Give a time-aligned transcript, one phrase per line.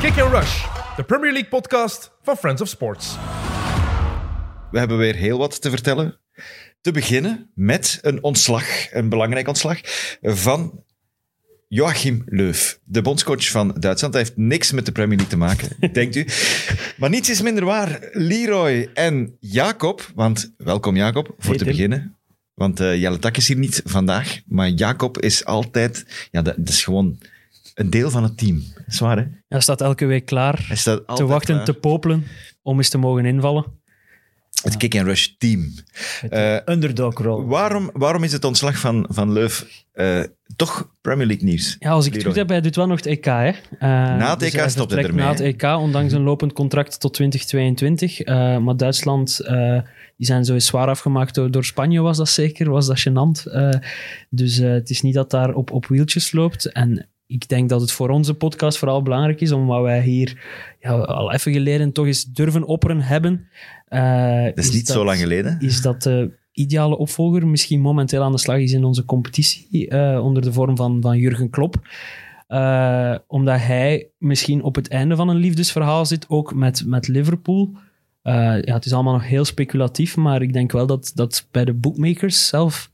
[0.00, 0.64] Kick and Rush,
[0.96, 3.16] de Premier League podcast van Friends of Sports.
[4.70, 6.18] We hebben weer heel wat te vertellen.
[6.80, 9.80] Te beginnen met een ontslag, een belangrijk ontslag,
[10.22, 10.84] van
[11.68, 14.14] Joachim Leuf, de bondscoach van Duitsland.
[14.14, 16.26] Hij heeft niks met de Premier League te maken, denkt u.
[16.96, 18.08] Maar niets is minder waar.
[18.12, 21.72] Leroy en Jacob, want welkom Jacob, voor Hey, te Tim.
[21.72, 22.16] beginnen.
[22.54, 26.68] Want eh Jelle Tak is hier niet vandaag, maar Jacob is altijd, ja, dat, dat
[26.68, 27.18] is gewoon
[27.76, 28.62] een deel van het team.
[28.86, 29.24] Zwaar, hè?
[29.48, 31.64] Hij staat elke week klaar Hij staat te wachten, klaar.
[31.66, 32.24] te popelen
[32.62, 33.64] om eens te mogen invallen.
[34.62, 35.74] Het kick and rush team.
[36.30, 37.44] Eh, Underdog rol.
[37.46, 40.22] waarom, waarom is het ontslag van, van Leuf eh,
[40.56, 41.76] toch Premier League nieuws?
[41.78, 43.24] Ja, als ik het goed heb, hij doet wel nog het EK.
[43.24, 43.48] Hè?
[43.80, 45.40] Uh, het EK hij stopt hij ermee, Na het?
[45.40, 48.20] EK, ondanks een lopend contract tot 2022.
[48.20, 49.80] Eh, maar Duitsland, eh,
[50.16, 52.70] die zijn zo zwaar afgemaakt door, door Spanje, was dat zeker.
[52.70, 53.52] Was dat gênant.
[53.52, 53.68] Eh,
[54.30, 56.72] dus eh, het is niet dat daar op, op wieltjes loopt.
[56.72, 60.44] En ik denk dat het voor onze podcast vooral belangrijk is, omdat wij hier
[60.80, 63.48] ja, al even geleden toch eens durven opperen hebben.
[63.88, 65.60] Eh, Dat is niet zo lang geleden.
[65.60, 70.24] is dat de ideale opvolger misschien momenteel aan de slag is in onze competitie, eh,
[70.24, 71.88] onder de vorm van, van Jurgen Klopp.
[72.46, 77.70] Eh, omdat hij misschien op het einde van een liefdesverhaal zit, ook met, met Liverpool.
[78.22, 81.74] Ja, het is allemaal nog heel speculatief, maar ik denk wel dat, dat bij de
[81.74, 82.90] bookmakers zelf,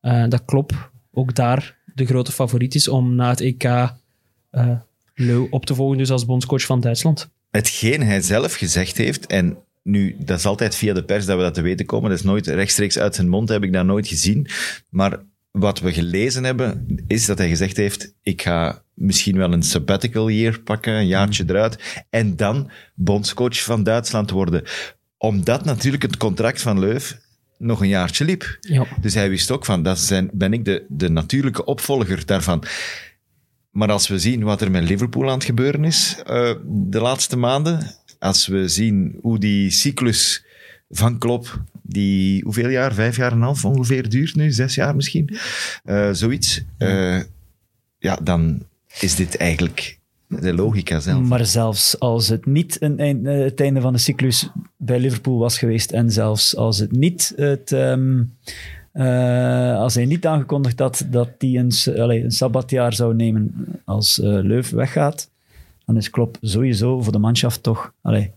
[0.00, 4.76] dat Klopp ook daar de grote favoriet is om na het EK eh
[5.14, 7.30] Leu op te volgen, dus als bondscoach van Duitsland.
[7.50, 11.42] Hetgeen hij zelf gezegd heeft, en nu, dat is altijd via de pers dat we
[11.42, 14.08] dat te weten komen, dat is nooit rechtstreeks uit zijn mond, heb ik dat nooit
[14.08, 14.46] gezien.
[14.88, 15.18] Maar
[15.50, 20.30] wat we gelezen hebben, is dat hij gezegd heeft, ik ga misschien wel een sabbatical
[20.30, 24.62] year pakken, een jaartje eruit, en dan bondscoach van Duitsland worden.
[25.16, 27.18] Omdat natuurlijk het contract van Leuf
[27.58, 28.58] nog een jaartje liep.
[28.60, 28.86] Ja.
[29.00, 32.64] Dus hij wist ook van, dat zijn, ben ik de, de natuurlijke opvolger daarvan.
[33.70, 37.36] Maar als we zien wat er met Liverpool aan het gebeuren is eh, de laatste
[37.36, 40.44] maanden, als we zien hoe die cyclus
[40.88, 44.96] van Klopp, die hoeveel jaar, vijf jaar en een half ongeveer duurt nu, zes jaar
[44.96, 45.36] misschien,
[45.84, 47.20] eh, zoiets, eh,
[47.98, 48.66] ja, dan
[49.00, 49.97] is dit eigenlijk
[50.28, 51.22] de logica zelf.
[51.22, 55.38] Maar zelfs als het niet een eind- eh, het einde van de cyclus bij Liverpool
[55.38, 57.72] was geweest en zelfs als het niet het...
[57.72, 58.22] ehm,
[58.92, 64.20] eh, als hij niet aangekondigd had dat hij een, allee, een sabbatjaar zou nemen als
[64.20, 65.30] eh Leuf weggaat,
[65.84, 67.92] dan is Klopp sowieso voor de manschaft toch...
[68.02, 68.30] Allee,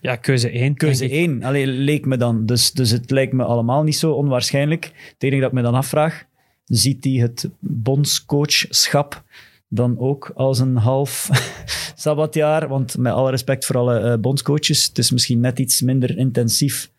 [0.00, 0.74] Ja, keuze één.
[0.74, 1.18] Keuze denk ik.
[1.18, 1.42] één.
[1.42, 2.46] Allee, leek me dan.
[2.46, 4.84] Dus, dus het lijkt me allemaal niet zo onwaarschijnlijk.
[5.12, 6.24] Het enige dat ik me dan afvraag,
[6.64, 9.22] ziet hij het bondscoachschap
[9.68, 11.28] dan ook als een half
[11.96, 12.68] sabbatjaar?
[12.68, 16.90] Want met alle respect voor alle eh, bondscoaches, het is misschien net iets minder intensief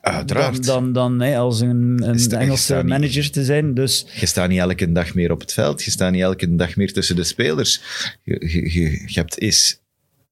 [0.00, 0.66] Uiteraard.
[0.66, 3.74] dan, dan, dan als een, een Sta- Engelse niet- manager te zijn.
[3.74, 5.82] Dus Je staat niet elke dag meer op het veld.
[5.82, 7.80] Je staat niet elke dag meer tussen de spelers.
[8.22, 9.80] Je, je, je, je hebt is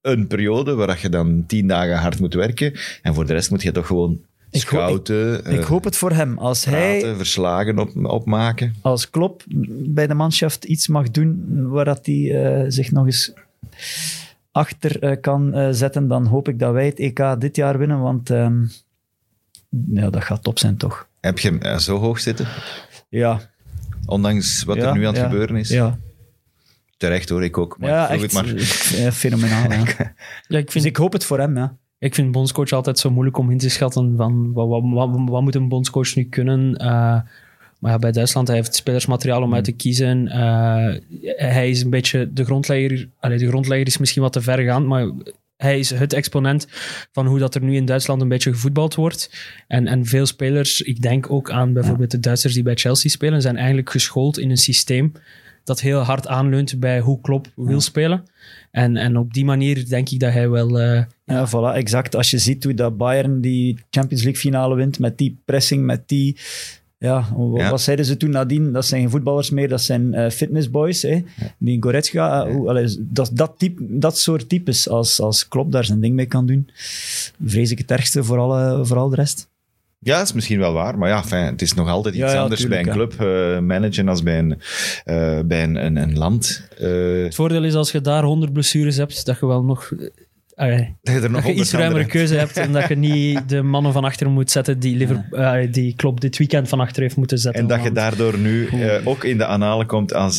[0.00, 2.72] een periode waar je dan tien dagen hard moet werken.
[3.02, 5.96] En voor de rest moet je toch gewoon Ik ho- scouten, ik eh, hoop het
[5.96, 6.38] voor hem.
[6.38, 8.74] Als hij verslagen op, opmaken.
[8.80, 9.42] als Klopp
[9.88, 13.32] bij de manschaft iets mag doen waar dat hij eh, zich nog eens
[14.52, 18.30] achter eh, kan zetten, dan hoop ik dat wij het EK dit jaar winnen, want
[18.30, 18.64] ehm,
[19.92, 21.08] ja, dat gaat top zijn, toch?
[21.20, 22.46] Heb je hem zo hoog zitten?
[23.08, 23.40] Ja.
[24.06, 25.68] Ondanks wat ja, er nu aan het ja, gebeuren is?
[25.68, 25.98] Ja,
[26.96, 27.78] Terecht hoor, ik ook.
[27.78, 28.46] Maar ja echt het maar.
[29.12, 29.70] fenomenaal.
[29.72, 29.78] ja.
[29.78, 31.76] Ik Dus vind, ik hoop het voor hem, ja.
[31.98, 35.42] Ik vind bondscoach altijd zo moeilijk om in te schatten van wat, wat, wat, wat
[35.42, 36.76] moet een bondscoach nu kunnen.
[36.76, 37.20] Eh,
[37.78, 40.28] maar ja, bij Duitsland, hij heeft spelersmateriaal om uit te kiezen.
[40.28, 40.94] Eh,
[41.36, 43.08] hij is een beetje de grondlegger.
[43.20, 45.10] Allee, de grondlegger is misschien wat te ver gaan, maar
[45.56, 46.66] hij is het exponent
[47.12, 49.30] van hoe dat er nu in Duitsland een beetje gevoetbald wordt.
[49.66, 53.42] En, en veel spelers, ik denk ook aan bijvoorbeeld de Duitsers die bij Chelsea spelen,
[53.42, 55.12] zijn eigenlijk geschoold in een systeem
[55.68, 58.22] dat heel hard aanleunt bij hoe Klopp wil spelen.
[58.70, 60.80] En, en op die manier denk ik dat hij wel...
[60.80, 62.14] eh, Ja, voilà, exact.
[62.16, 66.02] Als je ziet hoe dat Bayern die Champions League finale wint, met die pressing, met
[66.08, 66.36] die...
[67.00, 67.70] Ja, wa- Ja.
[67.70, 68.72] wat zeiden ze toen nadien?
[68.72, 71.02] Dat zijn geen voetballers meer, dat zijn eh, fitnessboys.
[71.02, 71.24] Hè?
[71.58, 75.84] Die Goretzka, eh, hoe- allee, dat, dat, type, dat soort types, als, als Klopp daar
[75.84, 76.68] zijn ding mee kan doen,
[77.44, 79.47] vrees ik het ergste voor, alle, voor al de rest.
[80.00, 80.98] Ja, dat is misschien wel waar.
[80.98, 83.20] Maar ja, fijn, het is nog altijd iets Ja, ja, anders tuurlijk, bij een club
[83.20, 84.60] eh, managen als bij een,
[85.04, 86.68] eh, bij een, een, een land.
[86.78, 89.88] Eh, Het voordeel is als je daar 100 blessures hebt, dat je wel nog.
[89.88, 89.98] dat
[90.56, 93.48] je er nog dat je honderd iets ruimere andere- keuze hebt en dat je niet
[93.48, 97.16] de mannen van achter moet zetten die, Liverpool, die Klopp dit weekend van achter heeft
[97.16, 97.62] moeten zetten.
[97.62, 98.68] En dat je daardoor nu
[99.04, 100.38] ook in de analen komt als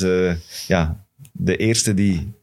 [0.67, 2.37] ja, de eerste die...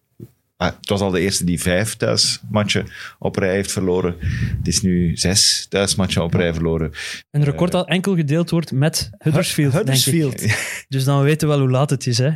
[0.57, 2.87] ah, het was al de eerste die vijf thuismatchen
[3.19, 4.15] op rij heeft verloren.
[4.59, 6.93] Het is nu zes thuismatchen op rij verloren.
[7.31, 9.73] Een record dat enkel gedeeld wordt met Huddersfield.
[9.73, 10.05] denk ik.
[10.05, 10.57] Huddersfield.
[10.89, 12.19] Dus dan weten we wel hoe laat het is.
[12.19, 12.31] Hè?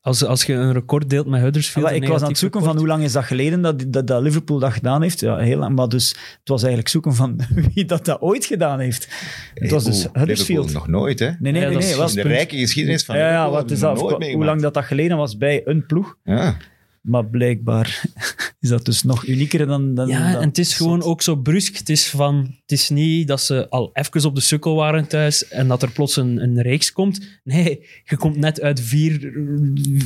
[0.00, 1.84] Als, als je een record deelt met Huddersfield...
[1.86, 4.06] Ja, een ik was aan het zoeken van hoe lang is dat geleden dat, dat,
[4.06, 5.20] dat Liverpool dat gedaan heeft.
[5.20, 5.76] Ja, heel lang.
[5.76, 7.40] Maar dus het was eigenlijk zoeken van
[7.74, 9.08] wie dat, dat ooit gedaan heeft.
[9.54, 10.64] Het was dus Oeh, Huddersfield.
[10.66, 11.30] Liverpool nog nooit, hè?
[11.38, 11.78] Nee, nee, Ja, nee.
[11.78, 12.34] nee was In de punt.
[12.34, 15.36] rijke geschiedenis van Ja, ja, wat is dat, nooit hoe lang dat dat geleden was
[15.36, 16.16] bij een ploeg.
[16.24, 16.56] Ja.
[17.06, 18.02] Maar blijkbaar
[18.60, 19.94] is dat dus nog unieker dan...
[19.94, 21.76] dan Ja, dan- en het is gewoon ook zo brusk.
[21.76, 25.48] Het is, van, het is niet dat ze al even op de sukkel waren thuis
[25.48, 27.40] en dat er plots een, een reeks komt.
[27.44, 29.32] Nee, je komt net uit vier...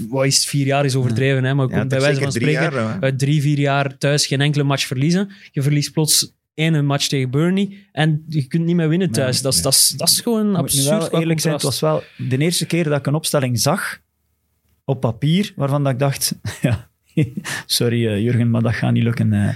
[0.08, 2.32] Wat is het, vier jaar is overdreven, hè, maar je Ja, komt bij wijze van
[2.32, 5.30] spreken jaar, uit drie, vier jaar thuis geen enkele match verliezen.
[5.52, 9.42] Je verliest plots één match tegen Burnley en je kunt niet meer winnen thuis.
[9.42, 11.10] dat, is, dat, is, dat is gewoon Ik moet nu absurd.
[11.10, 14.00] wel eerlijk zijn, het was wel de eerste keer dat ik een opstelling zag
[14.84, 16.34] op papier, waarvan dat ik dacht...
[16.62, 16.89] Ja,
[17.66, 19.32] sorry eh, Jurgen, maar dat gaat niet lukken.
[19.32, 19.48] eh.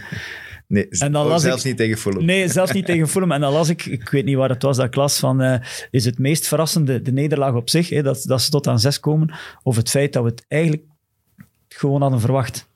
[0.66, 2.24] Nee, En dan oh, las zelfs ik- niet tegen Fulham.
[2.24, 3.32] Nee, zelfs niet tegen Fulham.
[3.32, 5.60] En dan las ik, ik weet niet waar het was, dat ik las van, eh,
[5.90, 9.00] is het meest verrassende de nederlaag op zich, hè, dat, dat ze tot aan zes
[9.00, 10.82] komen, of het feit dat we het eigenlijk
[11.68, 12.68] gewoon hadden verwacht.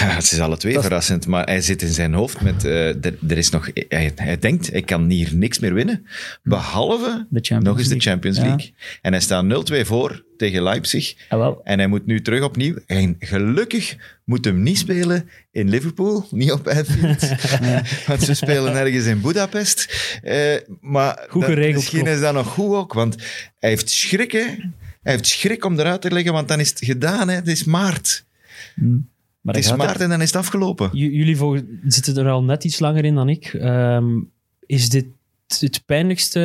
[0.00, 2.64] Ja, het is alle twee Dat is- verrassend, maar hij zit in zijn hoofd met...
[2.64, 6.06] eh, er, er is nog, hij, hij denkt, hij kan hier niks meer winnen,
[6.42, 8.00] behalve nog eens de League.
[8.00, 8.42] Champions Ja.
[8.42, 8.74] League.
[9.02, 11.14] En hij staat 0-2 voor tegen Leipzig.
[11.28, 11.60] Wel.
[11.64, 12.76] En hij moet nu terug opnieuw.
[12.86, 17.28] En gelukkig moet hem niet spelen in Liverpool, niet op Anfield.
[18.06, 19.94] Want ze spelen ergens in Budapest.
[20.22, 23.14] Eh, maar Goed dat- misschien is dat nog goed ook, want
[23.58, 24.44] hij heeft schrik, hè.
[25.02, 27.28] Hij heeft schrik om eruit te leggen, want dan is het gedaan.
[27.28, 27.34] Hè.
[27.34, 28.24] Het is maart.
[29.44, 30.90] Maar Het is maart en dan is het afgelopen.
[30.92, 33.44] Jullie zitten er al net iets langer in dan ik.
[33.46, 34.20] Ehm,
[34.66, 35.06] is dit
[35.58, 36.40] het pijnlijkste,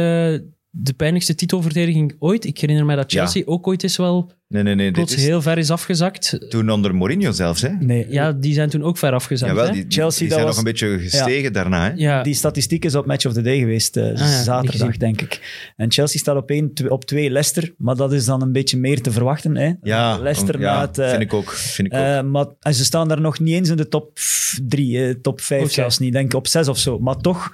[0.70, 2.46] de pijnlijkste titelverdediging ooit?
[2.46, 3.20] Ik herinner mij dat Ja.
[3.20, 4.86] Chelsea ook ooit eens wel Nee, nee, nee.
[4.86, 6.50] Dit plots is heel ver is afgezakt.
[6.50, 7.70] toen onder Mourinho zelfs, hè.
[7.80, 9.52] Nee, Ja, die zijn toen ook ver afgezakt.
[9.52, 9.74] Jawel, hè?
[9.74, 11.92] die, Chelsea, die dat zijn was- nog een beetje gestegen daarna, hè.
[11.96, 15.22] ja, Die statistiek is op Match of the Day geweest, Ah ja, niet zaterdag, denk
[15.22, 15.72] ik.
[15.76, 19.02] En Chelsea staat op, één, op twee Leicester, maar dat is dan een beetje meer
[19.02, 19.56] te verwachten.
[19.58, 19.72] Hè?
[19.82, 20.98] Ja, Leicester ja, na het...
[20.98, 21.52] eh, vind ik ook.
[21.52, 22.00] Vind ik ook.
[22.00, 24.20] eh, maar, en ze staan daar nog niet eens in de top
[24.68, 26.14] drie, top vijf zelfs niet.
[26.14, 27.00] Denk ik op zes of zo.
[27.00, 27.54] Maar toch,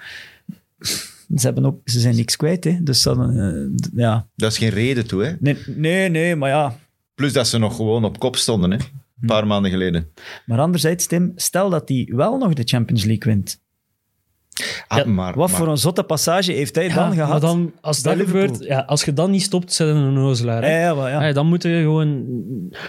[1.36, 2.64] ze, hebben ook, ze zijn niks kwijt.
[2.64, 2.78] Hè?
[2.84, 3.18] Dus dat,
[3.96, 4.28] ja.
[4.36, 5.32] Dat is geen reden toe, hè.
[5.40, 6.78] nee, nee, nee, maar ja.
[7.16, 8.78] Plus dat ze nog gewoon op kop stonden, hè.
[9.22, 10.12] Een paar maanden geleden.
[10.46, 13.64] Maar anderzijds, Tim, stel dat hij wel nog de Champions League wint.
[14.88, 17.30] Ah, Ja, maar, Wat maar- voor een zotte passage heeft hij Ja, dan gehad?
[17.30, 18.42] Maar dan, als dat Liverpool?
[18.42, 20.64] gebeurt, ja, als je dan niet stopt, zijn er een nozelaar.
[20.64, 20.70] hè.
[20.70, 21.24] Ja, ja, maar ja.
[21.28, 22.26] Ja, dan moeten we gewoon...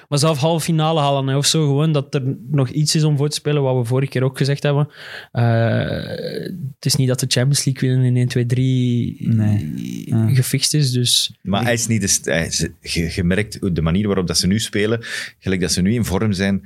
[0.09, 1.67] Maar zelf halve finale halen hè, of zo.
[1.67, 4.37] Gewoon dat er nog iets is om voor te spelen, wat we vorige keer ook
[4.39, 4.89] gezegd hebben.
[5.33, 6.36] Eh,
[6.87, 9.73] is niet dat de Champions League winnen in 1, 2, 3 Nee.
[10.07, 10.29] Ja.
[10.35, 10.91] gefixt is.
[10.93, 14.27] Dus Maar hij is niet de, hij is- je, je merkt hoe de manier waarop
[14.27, 15.05] dat ze nu spelen,
[15.39, 16.63] gelijk dat ze nu in vorm zijn,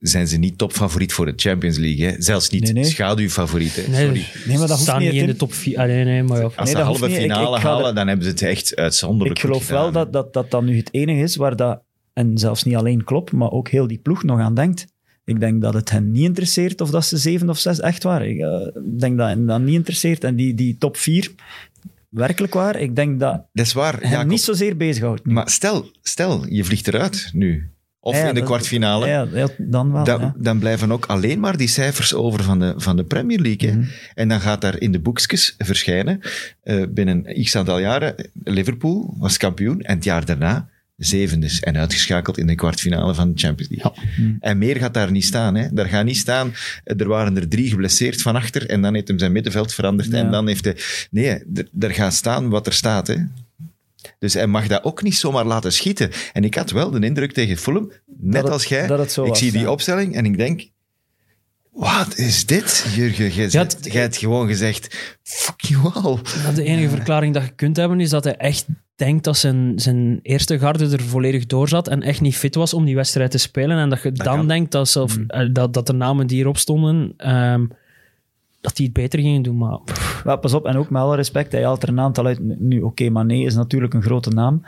[0.00, 2.06] zijn ze niet topfavoriet voor de Champions League.
[2.06, 2.14] Hè.
[2.22, 2.84] Zelfs niet Nee, nee.
[2.84, 3.76] schaduwfavoriet.
[3.76, 3.82] Hè.
[3.90, 4.24] nee, Sorry.
[4.46, 5.78] Nee, maar dat hoeft staan niet, niet in de top 4.
[5.78, 6.42] Ah, nee, nee, maar.
[6.42, 7.08] Als Nee, ze dat halve.
[7.08, 10.12] Ik- finale ik halen, er- dan hebben ze het echt uitzonderlijk Ik geloof wel dat,
[10.12, 11.82] dat dat dan nu het enige is waar dat,
[12.12, 14.86] en zelfs niet alleen klopt, maar ook heel die ploeg nog aan denkt.
[15.24, 18.28] Ik denk dat het hen niet interesseert of dat ze zeven of zes echt waren.
[18.30, 20.24] Ik eh, denk dat hen dat niet interesseert.
[20.24, 21.30] En die, die top vier,
[22.08, 24.28] werkelijk waar, ik denk dat Dat is waar, hen Jacob.
[24.30, 25.26] niet zozeer bezighoudt.
[25.26, 25.32] nu.
[25.32, 27.70] Maar stel, stel, je vliegt eruit nu.
[28.04, 29.06] Of Ja, in de dat- kwartfinale.
[29.06, 29.26] Ja,
[29.58, 30.04] dan wel.
[30.04, 30.34] Dan, ja.
[30.38, 33.72] dan blijven ook alleen maar die cijfers over van de, van de Premier League.
[33.72, 33.84] Mhm.
[34.14, 36.20] En dan gaat daar in de boekjes verschijnen,
[36.62, 38.14] eh, binnen x aantal jaren,
[38.44, 43.38] Liverpool was kampioen en het jaar daarna zevende en uitgeschakeld in de kwartfinale van de
[43.40, 44.36] Champions League.
[44.40, 45.54] En meer gaat daar niet staan.
[45.54, 45.68] Hè.
[45.72, 49.08] Daar gaat niet staan, eh, er waren er drie geblesseerd van achter en dan heeft
[49.08, 50.18] hem zijn middenveld veranderd Ja.
[50.18, 50.76] en dan heeft hij...
[51.10, 53.06] Nee, d- er gaat staan wat er staat.
[53.06, 53.16] Hè.
[54.18, 56.10] Dus hij mag dat ook niet zomaar laten schieten.
[56.32, 59.28] En ik had wel de indruk tegen Fulham, net als jij, dat het zo ik
[59.28, 60.68] was, zie die opstelling en ik denk,
[61.72, 63.30] wat is dit, Jurgen?
[63.32, 66.18] Jij Ja, hebt, gewoon gezegd, fuck you all.
[66.54, 70.20] De enige verklaring dat je kunt hebben is dat hij echt denkt dat zijn, zijn
[70.22, 73.38] eerste garde er volledig door zat en echt niet fit was om die wedstrijd te
[73.38, 73.78] spelen.
[73.78, 74.48] En dat je dan kan.
[74.48, 77.66] denkt dat, zelf, eh, dat, dat de namen die erop stonden, ehm,
[78.60, 79.58] dat die het beter gingen doen.
[80.24, 82.38] Maar pas op, en ook met alle respect, hij haalt er een aantal uit.
[82.60, 84.62] Nu, oké, Mané is natuurlijk een grote naam,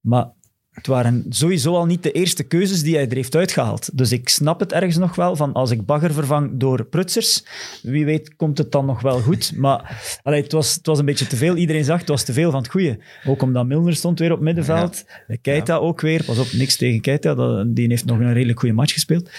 [0.00, 0.30] maar
[0.78, 3.98] het waren sowieso al niet de eerste keuzes die hij er heeft uitgehaald.
[3.98, 7.44] Dus ik snap het ergens nog wel, van als ik Bagger vervang door Prutsers,
[7.82, 9.56] wie weet komt het dan nog wel goed.
[9.56, 11.56] Maar allee, het, was, het was een beetje te veel.
[11.56, 12.98] Iedereen zag, het was te veel van het goede.
[13.26, 15.04] Ook omdat Milner stond weer op middenveld.
[15.42, 16.24] Keita ook weer.
[16.24, 19.30] Pas op, niks tegen Keita, die heeft nog een redelijk goede match gespeeld.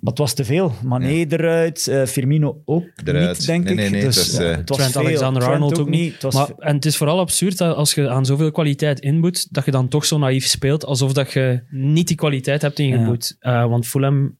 [0.00, 0.72] Maar het was te veel.
[0.84, 3.38] Mané eruit, eh, Firmino ook Eruit.
[3.38, 3.78] niet, denk Nee, ik.
[3.78, 4.96] nee, nee, dus, het was, eh, het was Trent.
[4.96, 6.12] Alexander-Arnold ook niet.
[6.12, 9.54] Het was Maar, en het is vooral absurd dat als je aan zoveel kwaliteit inboet,
[9.54, 13.36] dat je dan toch zo naïef speelt, alsof dat je niet die kwaliteit hebt ingeboet.
[13.40, 14.36] Eh, want Fulham,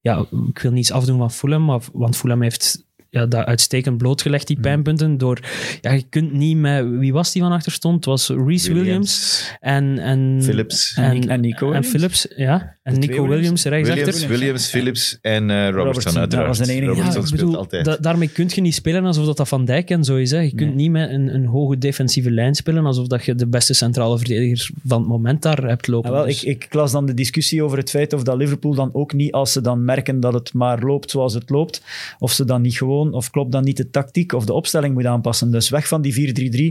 [0.00, 2.84] ja, ik wil niets afdoen van Fulham, maar, want Fulham heeft
[3.16, 5.18] ja, dat uitstekend blootgelegd, die pijnpunten.
[5.18, 5.38] Door,
[5.80, 6.86] ja, je kunt niet met...
[6.98, 7.94] Wie was die van achter stond?
[7.94, 9.98] Het was Reese Williams, en...
[9.98, 10.94] en Phillips.
[10.96, 11.88] En, en Nico En Williams.
[11.88, 12.74] Phillips, ja.
[12.82, 14.04] En Nico twee Williams, rechtsachter.
[14.04, 16.48] Williams, Williams, Phillips en eh, Robertson, Robertson, uiteraard.
[16.48, 16.90] dat was de enige.
[16.92, 17.84] Robertson ik speelt bedoel, altijd.
[17.84, 20.30] da- daarmee kun je niet spelen alsof dat, dat Van Dijk en zo is.
[20.30, 20.38] Hè.
[20.40, 20.74] Je kunt Nee.
[20.74, 24.70] niet met een, een hoge defensieve lijn spelen alsof dat je de beste centrale verdediger
[24.86, 26.10] van het moment daar hebt lopen.
[26.10, 28.74] Ja, wel, Dus- ik, ik las dan de discussie over het feit of dat Liverpool
[28.74, 31.82] dan ook niet, als ze dan merken dat het maar loopt zoals het loopt,
[32.18, 35.06] of ze dan niet gewoon, of klopt dan niet de tactiek of de opstelling moet
[35.06, 35.50] aanpassen.
[35.50, 36.12] Dus weg van die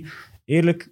[0.03, 0.05] 4-3-3.
[0.45, 0.89] Eerlijk,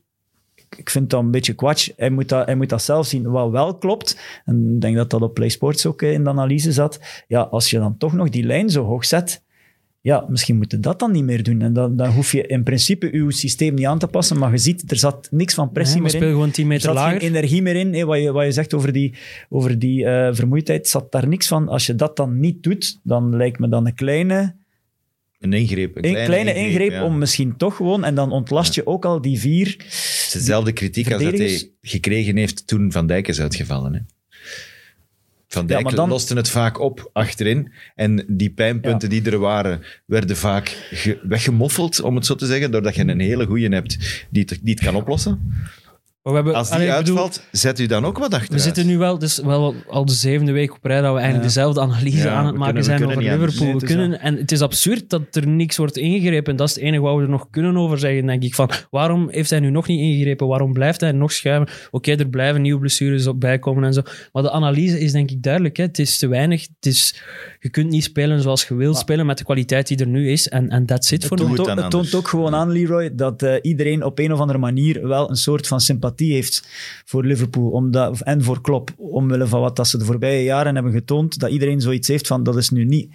[0.77, 1.89] ik- vind dat een beetje kwatsch.
[1.95, 3.23] Hij moet dat, hij moet dat zelf zien.
[3.31, 6.71] Wat wel klopt, en ik denk dat dat op PlaySports ook eh, in de analyse
[6.71, 9.43] zat, ja, als je dan toch nog die lijn zo hoog zet,
[10.01, 11.61] ja, misschien moet je dat dan niet meer doen.
[11.61, 14.57] En dan, dan hoef je in principe je systeem niet aan te passen, maar je
[14.57, 16.33] ziet, er zat niks van pressie Nee, meer speel in.
[16.33, 17.19] gewoon 10 Er meter zat lager.
[17.19, 17.93] geen energie meer in.
[17.93, 19.13] hè, wat, je, wat je zegt over die,
[19.49, 21.67] over die eh, vermoeidheid, zat daar niks van.
[21.67, 24.55] Als je dat dan niet doet, dan lijkt me dan een kleine,
[25.43, 25.97] Een ingreep.
[25.97, 27.05] Een een kleine, kleine, ingreep ja.
[27.05, 28.03] om misschien toch gewoon...
[28.03, 29.67] En dan ontlast je ook al die vier...
[29.77, 33.93] Het is dezelfde kritiek als dat hij gekregen heeft toen Van Dijk is uitgevallen.
[33.93, 33.99] Hè.
[35.47, 37.71] Van Dijk dan- loste het vaak op achterin.
[37.95, 42.71] En die pijnpunten die er waren, werden vaak ge- weggemoffeld, om het zo te zeggen,
[42.71, 45.53] doordat je een hele goeie hebt die het, die het kan oplossen.
[46.23, 48.51] Maar we hebben, Als die allee, ik bedoel, uitvalt, zet u dan ook wat achteruit.
[48.53, 51.37] we zitten nu wel, dus wel al de zevende week op rij dat we eigenlijk
[51.49, 51.53] Ja.
[51.55, 53.51] dezelfde analyse Ja, aan het we maken kunnen- we zijn kunnen over niet anders.
[53.53, 53.65] Liverpool.
[53.73, 56.55] Nee, we het is kunnen, en het is absurd dat er niks wordt ingegrepen.
[56.55, 58.55] Dat is het enige wat we er nog kunnen over zeggen, denk ik.
[58.55, 60.47] Van, waarom heeft hij nu nog niet ingegrepen?
[60.47, 61.67] Waarom blijft hij nog schuiven?
[61.91, 64.01] Oké, er blijven nieuwe blessures op bijkomen en zo.
[64.31, 65.77] Maar de analyse is denk ik duidelijk.
[65.77, 65.83] Hè.
[65.83, 66.61] Het is te weinig.
[66.61, 67.21] Het is,
[67.59, 70.49] je kunt niet spelen zoals je wilt spelen met de kwaliteit die er nu is.
[70.49, 71.51] En, en that's it voor Doe nu.
[71.53, 72.15] het toont, dan het toont anders.
[72.23, 75.67] ook gewoon aan, Leroy, dat eh, iedereen op een of andere manier wel een soort
[75.67, 76.67] van sympathie heeft
[77.05, 78.89] voor Liverpool omdat, en voor Klopp.
[78.97, 82.43] Omwille van wat dat ze de voorbije jaren hebben getoond, dat iedereen zoiets heeft van,
[82.43, 83.13] dat is nu niet...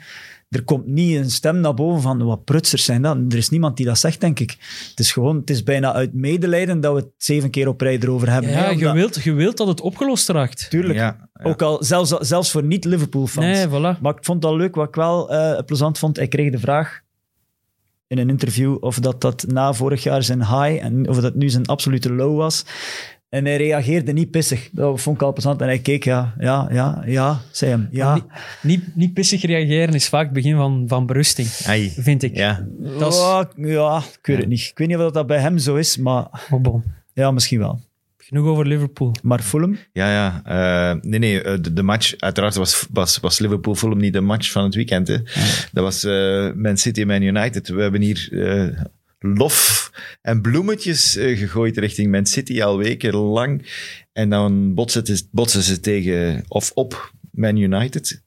[0.48, 3.16] Er komt niet een stem naar boven van wat prutsers zijn dat.
[3.28, 4.50] Er is niemand die dat zegt, denk ik.
[4.90, 7.98] Het is gewoon, het is bijna uit medelijden dat we het zeven keer op rij
[7.98, 8.50] erover hebben.
[8.50, 10.66] Ja, je omdat- wilt, je wilt dat het opgelost raakt.
[10.70, 10.98] Tuurlijk.
[10.98, 11.44] Ja, ja.
[11.50, 13.46] Ook al, zelfs, zelfs voor niet-Liverpool-fans.
[13.46, 14.00] Nee, voilà.
[14.00, 14.74] Maar ik vond dat leuk.
[14.74, 17.00] Wat ik wel eh, plezant vond, ik kreeg de vraag
[18.08, 21.48] in een interview of dat, dat na vorig jaar zijn high en of dat nu
[21.48, 22.64] zijn absolute low was.
[23.28, 24.68] En hij reageerde niet pissig.
[24.72, 25.60] Dat vond ik al plezant.
[25.60, 27.88] En hij keek, ja, ja, ja, ja, zei hem.
[27.90, 28.24] Ja, Niet,
[28.62, 31.90] niet, niet pissig reageren is vaak het begin van, van berusting, Ai.
[31.90, 32.36] vind ik.
[32.36, 32.66] Ja.
[32.98, 34.60] Dat is- ja, ja, ik weet het niet.
[34.70, 36.82] Ik weet niet of dat, dat bij hem zo is, maar Oh, bon.
[37.12, 37.80] ja, misschien wel.
[38.28, 39.14] Genoeg over Liverpool.
[39.22, 40.42] Maar Fulham, Ja, ja.
[40.44, 41.42] Eh, nee, nee.
[41.42, 45.08] eh, de, de match, uiteraard was, was, was Liverpool-Fulham niet de match van het weekend.
[45.08, 45.16] Hè.
[45.72, 47.68] Dat was eh, Man City en Man United.
[47.68, 48.82] We hebben hier eh,
[49.18, 49.90] lof
[50.22, 53.66] en bloemetjes eh, gegooid richting Man City al weken lang.
[54.12, 58.22] En dan botsen, het- botsen ze tegen of op Man United.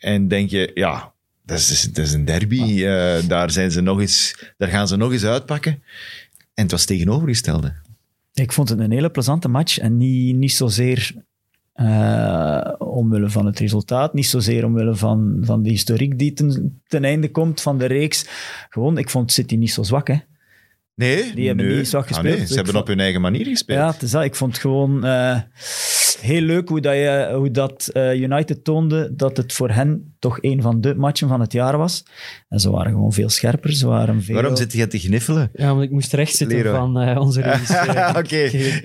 [0.00, 1.12] En denk je, ja,
[1.44, 2.84] dat is, dat is een derby.
[2.84, 5.72] Eh, daar, zijn ze nog eens, daar gaan ze nog eens uitpakken.
[6.54, 7.74] En het was tegenovergestelde.
[8.34, 9.78] Ik vond het een hele plezante match.
[9.78, 11.14] En niet, niet zozeer
[11.72, 17.04] eh, omwille van het resultaat, niet zozeer omwille van, van de historiek die ten, ten
[17.04, 18.26] einde komt van de reeks.
[18.70, 20.16] Gewoon, ik vond City niet zo zwak, hè.
[20.94, 21.76] Nee, Die hebben nee.
[21.76, 22.36] niet zwak Ah, gespeeld.
[22.38, 23.78] nee, ze hebben op hun eigen manier gespeeld.
[23.78, 24.24] Ja, het is dat.
[24.24, 25.38] Ik vond gewoon eh,
[26.20, 30.38] heel leuk hoe dat, je, hoe dat eh, United toonde dat het voor hen toch
[30.40, 32.04] een van de matchen van het jaar was.
[32.48, 33.72] En ze waren gewoon veel scherper.
[33.72, 34.34] Ze waren veel...
[34.34, 35.50] Waarom zit je te gniffelen?
[35.54, 36.74] Ja, want ik moest recht zitten Leroy.
[36.76, 38.08] van eh, onze regisseur.
[38.18, 38.36] Oké,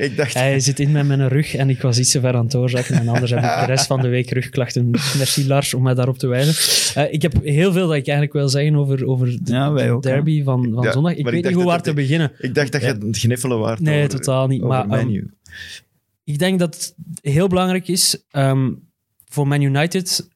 [0.04, 0.34] ik dacht...
[0.34, 2.96] Hij zit in met mijn rug en ik was iets te ver aan het doorzakken.
[2.96, 4.90] En anders heb ik de rest van de week rugklachten.
[4.92, 6.54] Merci Lars om mij daarop te wijzen.
[7.04, 9.92] Eh, ik heb heel veel dat ik eigenlijk wil zeggen over, over de Ja, wij
[9.92, 10.10] ook, hè.
[10.12, 11.16] derby van, van Ja, zondag.
[11.16, 12.32] Ik weet ik niet hoe waar te beginnen.
[12.40, 14.62] Ik dacht dat je aan het gniffelen waard Nee, over- totaal niet.
[14.62, 15.22] over Maar ehm.
[16.26, 18.72] Ik denk dat het heel belangrijk is ehm,
[19.26, 20.30] voor Man United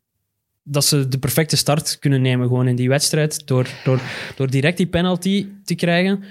[0.64, 4.02] dat ze de perfecte start kunnen nemen gewoon in die wedstrijd door, door,
[4.36, 6.24] door direct die penalty te krijgen.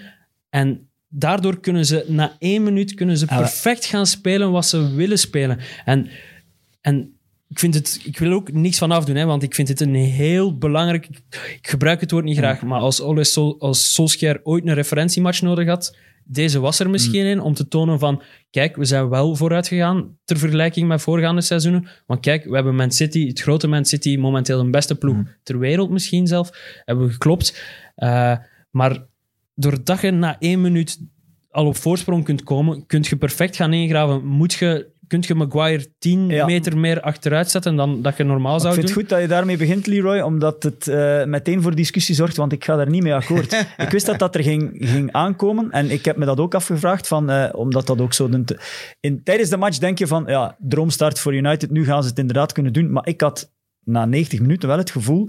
[0.51, 4.95] En daardoor kunnen ze na één minuut kunnen ze Ah, perfect gaan spelen wat ze
[4.95, 5.59] willen spelen.
[5.85, 6.09] En,
[6.81, 9.81] en ik, vind het, ik wil ook niks van afdoen, hè, want ik vind het
[9.81, 11.09] een heel belangrijk...
[11.57, 15.43] Ik gebruik het woord niet graag, maar als, Ole Sol, als Solskjaer ooit een referentiematch
[15.43, 15.97] nodig had,
[16.31, 17.31] deze was er misschien Mm.
[17.31, 21.41] in, om te tonen van, kijk, we zijn wel vooruit gegaan ter vergelijking met voorgaande
[21.41, 21.89] seizoenen.
[22.07, 25.29] Want kijk, we hebben Man City, het grote Man City, momenteel de beste ploeg Mm.
[25.43, 26.51] ter wereld misschien zelf,
[26.85, 27.63] hebben we geklopt.
[27.95, 28.37] Eh,
[28.71, 29.07] maar
[29.55, 30.99] doordat je na één minuut
[31.51, 34.27] al op voorsprong kunt komen, kunt je perfect gaan ingraven.
[34.27, 36.45] Moet je, kunt je Maguire 10 Ja.
[36.47, 38.95] meter meer achteruit zetten dan dat je normaal Ik zou vind doen?
[38.97, 42.53] het goed dat je daarmee begint, Leroy, omdat het eh, meteen voor discussie zorgt, want
[42.53, 43.53] ik ga daar niet mee akkoord.
[43.77, 47.07] ik wist dat dat er ging, ging aankomen en ik heb me dat ook afgevraagd,
[47.07, 48.29] van, eh, omdat dat ook zo...
[49.01, 52.19] In, tijdens de match denk je van, ja, droomstart voor United, nu gaan ze het
[52.19, 53.51] inderdaad kunnen doen, maar ik had
[53.85, 55.29] na 90 minuten wel het gevoel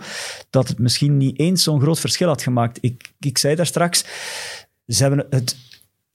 [0.49, 2.77] dat het misschien niet eens zo'n groot verschil had gemaakt.
[2.81, 4.05] Ik, ik zei daar straks,
[4.85, 5.55] ze hebben het,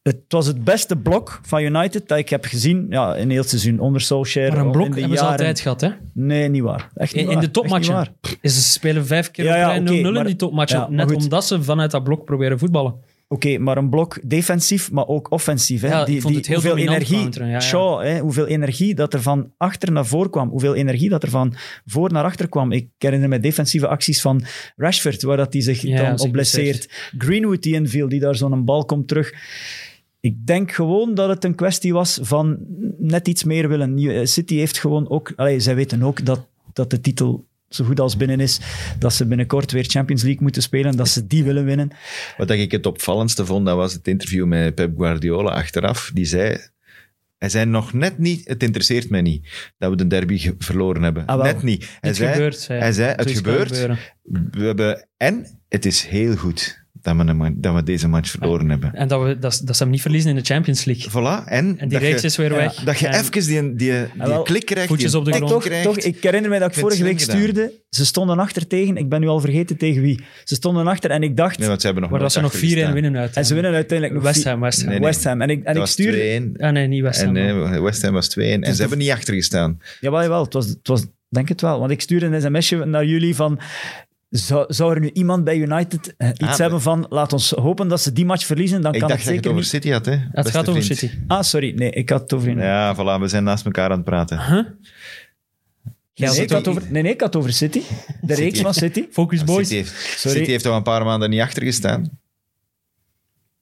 [0.04, 3.48] het was het beste blok van United dat ik heb gezien ja, in heel het
[3.48, 4.52] seizoen onder Solskjaer.
[4.52, 5.30] Maar een blok hebben ze jaren.
[5.30, 5.90] altijd gehad, hè?
[6.12, 6.88] Nee, niet waar.
[6.94, 8.06] Echt niet In, in de topmatchen.
[8.40, 10.78] Is ze spelen vijf keer Ja, ja, rij 0-0 oké, in die topmatchen.
[10.78, 12.94] ja, net omdat ze vanuit dat blok proberen voetballen.
[13.28, 15.80] Oké, maar een blok defensief, maar ook offensief.
[15.80, 15.88] Hè?
[15.88, 17.62] Ja, ik vond het heel hoeveel dominant energie, counteren.
[17.62, 18.18] Shaw, hè?
[18.18, 20.48] hoeveel energie dat er van achter naar voor kwam.
[20.48, 22.72] Hoeveel energie dat er van voor naar achter kwam.
[22.72, 24.44] Ik herinner me defensieve acties van
[24.76, 27.10] Rashford, waar dat hij zich dan op blesseert.
[27.18, 29.32] Greenwood die inviel, die daar zo'n bal komt terug.
[30.24, 32.58] Ik denk gewoon dat het een kwestie was van
[32.98, 33.94] net iets meer willen.
[33.94, 35.32] New- City heeft gewoon ook...
[35.36, 38.60] Allee, zij weten ook dat, dat de titel zo goed als binnen is.
[38.98, 40.96] Dat ze binnenkort weer Champions League moeten spelen.
[40.96, 41.90] Dat ze die willen winnen.
[42.36, 46.10] Wat ik het opvallendste vond, dat was het interview met Pep Guardiola achteraf.
[46.14, 46.58] Die zei,
[47.38, 51.26] hij zei nog net niet, het interesseert mij niet dat we de derby verloren hebben.
[51.26, 51.82] Ah, net niet.
[51.84, 52.58] Hij Het zei, gebeurt.
[52.58, 53.86] zei hij zei, het gebeurt.
[54.50, 58.68] We hebben, en het is heel goed dat we, een dat we deze match verloren
[58.70, 58.94] hebben.
[58.94, 61.10] En dat, we, dat, dat ze hem niet verliezen in de Champions League.
[61.10, 61.44] Voilà.
[61.48, 62.74] En, En die dat reeks je, is weer ja, weg.
[62.74, 65.50] dat je En- even die, die, die, wel, klik krijgt, voetjes op de grond.
[65.50, 65.84] toch, krijgt.
[65.84, 67.36] toch, ik herinner me dat ik vorige week gedaan.
[67.36, 67.72] stuurde.
[67.90, 68.96] Ze stonden achter tegen.
[68.96, 70.24] Ik ben nu al vergeten tegen wie.
[70.44, 71.58] Ze stonden achter en ik dacht...
[71.58, 72.92] Nee, want ze hebben nog Waar dat ze nog achter 4-1 gestaan.
[72.92, 73.34] winnen uit.
[73.36, 74.88] en ze winnen uiteindelijk nog West Ham, West Ham.
[74.88, 75.08] Nee, nee.
[75.08, 75.40] West Ham.
[75.40, 76.50] En ik, en ik stuurde...
[76.58, 76.60] 2-1.
[76.60, 77.36] Ah nee, niet West Ham.
[77.36, 78.42] En nee, West Ham was 2-1.
[78.42, 79.78] En ze hebben niet achter gestaan.
[80.00, 80.44] Jawel, jawel.
[80.44, 81.78] Het was, het was, denk het wel.
[81.78, 83.58] Want ik stuurde een sms'je naar jullie van...
[84.36, 87.06] Zou, zou er nu iemand bij United eh, iets Ah, hebben van...
[87.08, 88.82] Laat ons hopen dat ze die match verliezen.
[88.82, 89.80] Dan Ik kan dacht het dat je zeker het over.
[89.80, 90.40] City had, hè?
[90.40, 90.98] het gaat over vriend.
[90.98, 91.14] City.
[91.26, 91.72] Ah, sorry.
[91.76, 92.54] Nee, ik had het over...
[92.54, 94.38] Nee, Ja, voilà, we zijn naast elkaar aan het praten.
[94.38, 94.48] Huh?
[94.52, 94.64] nee,
[96.14, 97.80] Ja, ik City- had over, nee, nee, ik had het over City.
[98.20, 99.06] De reeks van City.
[99.10, 99.68] Focus Boys.
[99.68, 100.38] City heeft, Sorry.
[100.38, 102.18] City heeft al een paar maanden niet achter gestaan.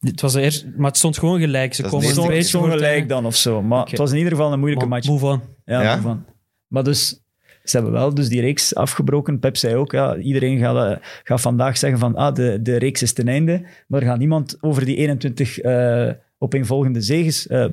[0.00, 1.74] Het was eerst, maar het stond gewoon gelijk.
[1.74, 3.06] Ze Dat komen het gelijk einde.
[3.06, 3.62] dan of zo.
[3.62, 5.06] Maar het was in ieder geval een moeilijke match.
[5.08, 5.40] move on.
[5.64, 6.00] Ja, Ja?
[6.00, 6.24] van.
[6.66, 7.21] Maar dus,
[7.64, 9.38] ze hebben wel dus die reeks afgebroken.
[9.38, 13.02] Pep zei ook, ja, iedereen gaat, eh, gaat vandaag zeggen van ah, de, de reeks
[13.02, 13.64] is ten einde.
[13.86, 16.10] Maar er gaat niemand over die 21 eh
[16.42, 17.66] opeenvolgende zegens eh,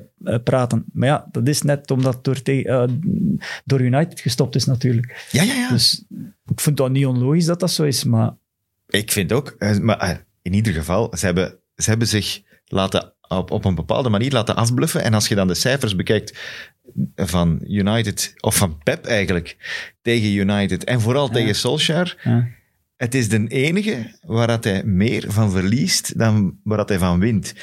[0.44, 0.84] praten.
[0.92, 2.42] Maar ja, dat is net omdat door,
[3.64, 5.28] door United gestopt is natuurlijk.
[5.30, 5.68] Ja, ja, ja.
[5.68, 6.04] Dus
[6.46, 8.36] ik vind dat niet onlogisch dat dat zo is, maar
[8.88, 13.64] Ik vind ook, maar in ieder geval, ze hebben, ze hebben zich laten, op, op
[13.64, 15.02] een bepaalde manier laten afbluffen.
[15.02, 16.38] En als je dan de cijfers bekijkt
[17.16, 19.56] van United, of van Pep eigenlijk,
[20.02, 22.48] tegen United en vooral tegen Solskjaer, ja.
[22.96, 27.20] het is de enige waar dat hij meer van verliest dan waar dat hij van
[27.20, 27.54] wint.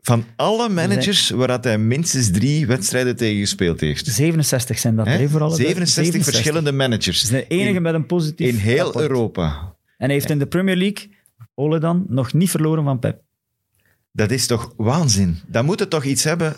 [0.00, 4.06] Van alle managers waar dat hij minstens drie wedstrijden tegen gespeeld heeft.
[4.06, 5.16] 67 zijn dat, Hè?
[5.16, 7.22] hè, voor alle 67, verschillende managers.
[7.22, 9.04] Het is de enige in, met een positief in heel rapport.
[9.04, 9.74] Europa.
[9.96, 11.08] En hij heeft in de Premier League,
[11.54, 13.22] Ole dan, nog niet verloren van Pep.
[14.16, 15.38] Dat is toch waanzin?
[15.46, 16.56] Dan moet het toch iets hebben...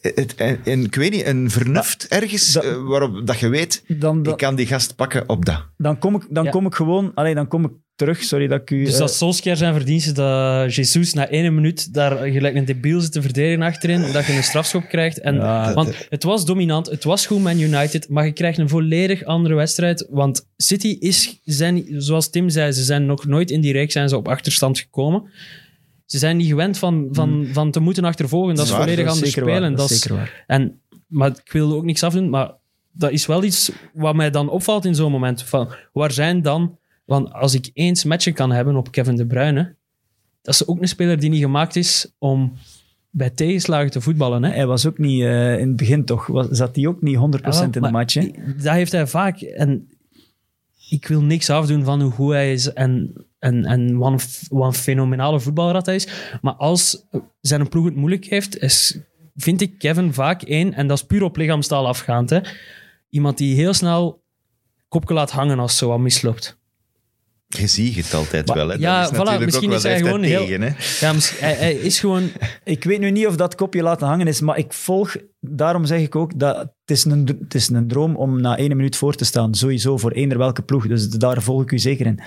[0.00, 3.84] Het, en, en ik weet niet, een vernuft ergens dat- eh, waarop dat je weet,
[3.88, 5.66] Dan, ik kan die gast pakken op dat.
[5.76, 6.50] dan, kom, ik, dan Ja.
[6.50, 7.10] kom ik gewoon...
[7.14, 8.84] Allee, dan kom ik terug, sorry dat ik u...
[8.84, 13.00] Dus eh, dat Solskjaer zijn verdienste dat Jesus na één minuut daar gelijk een debiel
[13.00, 15.20] zit te verdedigen achterin, dat je een strafschop krijgt.
[15.20, 18.68] En, Ja, want het was dominant, het was goed Man United, maar je krijgt een
[18.68, 20.06] volledig andere wedstrijd.
[20.10, 24.08] Want City is, zijn, zoals Tim zei, ze zijn nog nooit in die reeks zijn
[24.08, 25.30] ze op achterstand gekomen.
[26.12, 28.54] Ze zijn niet gewend van, van, van te moeten achtervolgen.
[28.54, 29.76] Dat is Waar, volledig dat is anders waar, spelen.
[29.76, 30.44] dat is zeker waar.
[30.46, 32.50] en, maar ik wil ook niks afdoen, maar
[32.92, 35.42] dat is wel iets wat mij dan opvalt in zo'n moment.
[35.42, 36.78] Van, waar zijn dan...
[37.04, 39.74] Want als ik eens matchen kan hebben op Kevin De Bruyne,
[40.42, 42.52] dat is ook een speler die niet gemaakt is om
[43.10, 44.42] bij tegenslagen te voetballen.
[44.44, 44.50] Hè?
[44.50, 45.22] Hij was ook niet...
[45.22, 47.20] eh, in het begin toch, was, zat hij ook niet 100%
[47.60, 48.30] in de match, hè?
[48.56, 49.40] Dat heeft hij vaak.
[49.40, 49.88] En
[50.88, 55.72] ik wil niks afdoen van hoe goed hij is en, en, wat, een, fenomenale voetballer
[55.72, 56.08] dat hij is.
[56.40, 57.06] Maar als
[57.40, 58.98] zijn ploeg het moeilijk heeft, is,
[59.36, 62.30] vind ik Kevin vaak één, en dat is puur op lichaamstaal afgaand.
[62.30, 62.40] Hè?
[63.10, 64.22] Iemand die heel snel
[64.88, 66.60] kopje laat hangen als zo wat misloopt.
[67.58, 68.68] Je ziet het altijd Maar- wel.
[68.68, 68.74] Hè.
[68.74, 70.62] ja, dat is voilà, natuurlijk misschien ook is wel hij gewoon heel- tegen.
[70.62, 70.68] Hè.
[71.06, 72.30] Ja, misschien- hij, hij is gewoon...
[72.64, 75.16] Ik weet nu niet of dat kopje laten hangen is, maar ik volg...
[75.40, 78.76] Daarom zeg ik ook dat het is een, het is een droom om na één
[78.76, 79.54] minuut voor te staan.
[79.54, 80.86] Sowieso, voor eender welke ploeg.
[80.88, 82.20] Dus daar volg ik u zeker in.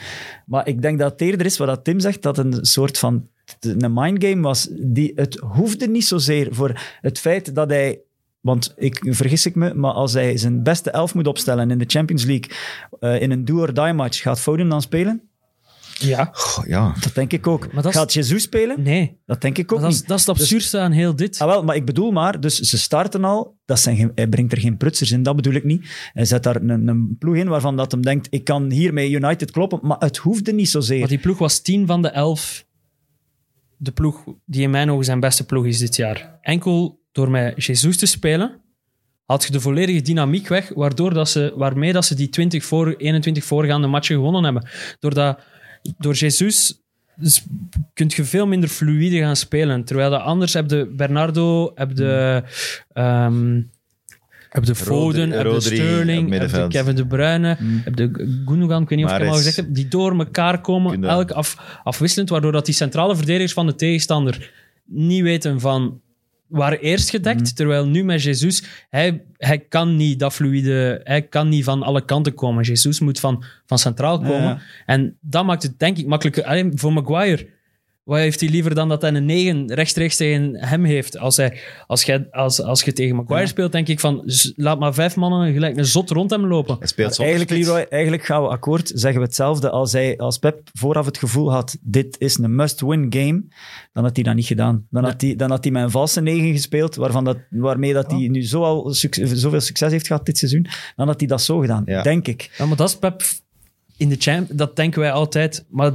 [0.46, 3.28] Maar ik denk dat het eerder is wat dat Tim zegt, dat een soort van
[3.60, 4.68] een mindgame was.
[4.72, 8.00] Die, het hoefde niet zozeer voor het feit dat hij...
[8.46, 11.86] Want ik vergis ik me, maar als hij zijn beste elf moet opstellen in de
[11.88, 12.52] Champions League,
[13.00, 15.22] eh, in een do-or-die match, gaat Foden dan spelen?
[16.00, 16.30] Ja.
[16.34, 16.96] Goh, ja.
[17.00, 17.74] Dat denk ik ook.
[17.74, 18.82] Maar dat Gaat Jesus spelen?
[18.82, 19.18] Nee.
[19.26, 20.08] Dat denk ik ook Maar dat, is, niet.
[20.08, 21.40] dat is het absurdste aan heel dit.
[21.40, 24.52] Ah, wel, maar ik bedoel maar, dus ze starten al, dat zijn geen, hij brengt
[24.52, 26.10] er geen prutsers in, dat bedoel ik niet.
[26.14, 29.10] Hij zet daar een, een ploeg in waarvan dat hem denkt, ik kan hier met
[29.10, 31.00] United kloppen, maar het hoefde niet zozeer.
[31.00, 32.66] Maar die ploeg was 10 van de 11.
[33.78, 36.38] De ploeg die in mijn ogen zijn beste ploeg is dit jaar.
[36.42, 38.62] Enkel door met Jesus te spelen,
[39.26, 42.96] had je de volledige dynamiek weg, waardoor dat ze, waarmee dat ze die 20 voor,
[42.98, 44.68] 21 voorgaande matchen gewonnen hebben.
[45.00, 45.40] Doordat,
[45.98, 46.80] door Jesus
[47.16, 47.46] dus
[47.94, 49.84] kun je veel minder fluïde gaan spelen.
[49.84, 52.44] Terwijl dat anders heb je Bernardo, heb de,
[52.94, 53.62] ehm,
[54.50, 56.68] heb de Foden, heb de Sterling, heb de.
[56.68, 58.12] Kevin De Bruyne, heb de
[58.46, 61.32] Gundogan, ik weet niet of ik hem al gezegd heb, die door elkaar komen, elk
[61.32, 64.52] af, afwisselend, waardoor dat die centrale verdedigers van de tegenstander
[64.86, 66.02] niet weten van
[66.48, 71.50] waren eerst gedekt, terwijl nu met Jesus, hij, hij kan niet dat fluïde, hij kan
[71.50, 72.64] niet van alle kanten komen.
[72.64, 74.42] Jesus moet van, van centraal komen.
[74.42, 74.62] Ja.
[74.86, 76.44] En dat maakt het denk ik makkelijker.
[76.44, 77.48] Alleen voor Maguire,
[78.06, 81.18] wat heeft hij liever dan dat hij een 9 rechtstreeks tegen hem heeft?
[81.18, 83.52] Als, hij, als, jij, als, als je tegen Maguire Ja.
[83.52, 84.24] speelt, denk ik van,
[84.56, 86.76] laat maar vijf mannen gelijk een zot rond hem lopen.
[86.80, 87.50] Hij speelt Eigenlijk.
[87.50, 91.52] Leroy, eigenlijk gaan we akkoord, zeggen we hetzelfde als, hij, als Pep vooraf het gevoel
[91.52, 93.44] had, dit is een must-win game,
[93.94, 94.88] dan had hij dat niet gedaan.
[94.90, 98.12] Dan, had hij, dan had hij met een valse negen gespeeld, waarvan dat, waarmee dat
[98.12, 98.90] hij nu zo al
[99.34, 100.68] zoveel succes heeft gehad dit seizoen.
[100.96, 102.02] Dan had hij dat zo gedaan, Ja.
[102.02, 102.52] denk ik.
[102.58, 103.22] Ja, maar dat is Pep
[103.98, 105.66] in de champ, dat denken wij altijd.
[105.70, 105.92] Maar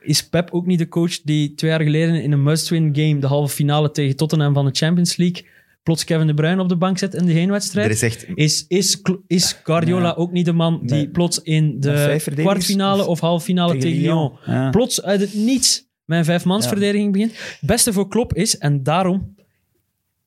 [0.00, 3.26] is Pep ook niet de coach die twee jaar geleden in een must-win game, de
[3.26, 5.46] halve finale tegen Tottenham van de Champions League,
[5.82, 7.90] plots Kevin De Bruyne op de bank zet in de heenwedstrijd?
[7.90, 8.26] Is echt...
[8.34, 10.14] Is, is, is Guardiola Ja.
[10.14, 11.08] ook niet de man die Nee.
[11.08, 14.16] plots in de kwartfinale Of of halve finale tegen tegen, Lyon?
[14.46, 14.70] Lyon, Ja.
[14.70, 17.30] plots uit het niets met een vijfmansverdediging begint?
[17.30, 19.34] Het beste voor Klopp is, en daarom,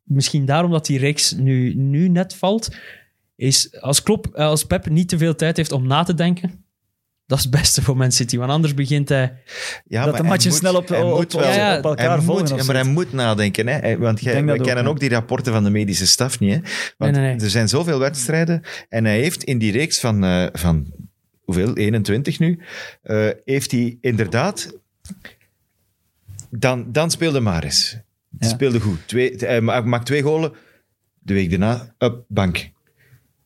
[0.04, 2.76] misschien daarom dat die reeks nu, nu net valt,
[3.36, 6.66] is als, Klopp, eh, als Pep niet te veel tijd heeft om na te denken,
[7.28, 8.38] dat is het beste voor Man City.
[8.38, 9.22] Want anders begint hij...
[9.22, 9.32] Ja,
[9.84, 12.10] dat maar de hij matchen moet- snel op, hij op, op, wel- Ja, op elkaar
[12.10, 12.44] Hij volgen.
[12.50, 13.68] moet, ja, maar hij moet nadenken.
[13.68, 13.74] Hè?
[13.74, 16.54] Hij- Want jij, we ook, kennen ook die rapporten van de medische staf niet.
[16.54, 16.60] Hè?
[16.98, 17.44] Want Nee, nee, nee.
[17.44, 18.62] er zijn zoveel wedstrijden.
[18.90, 20.94] En hij heeft in die reeks van, eh, van
[21.42, 22.60] hoeveel, 21 nu,
[23.02, 24.76] eh, heeft hij inderdaad...
[26.50, 27.98] Dan, dan speelde Maris.
[28.40, 28.48] Ja.
[28.48, 29.08] speelde goed.
[29.08, 30.54] Twee, hij ma- maakt twee golen.
[31.20, 32.70] De week daarna, up, bank.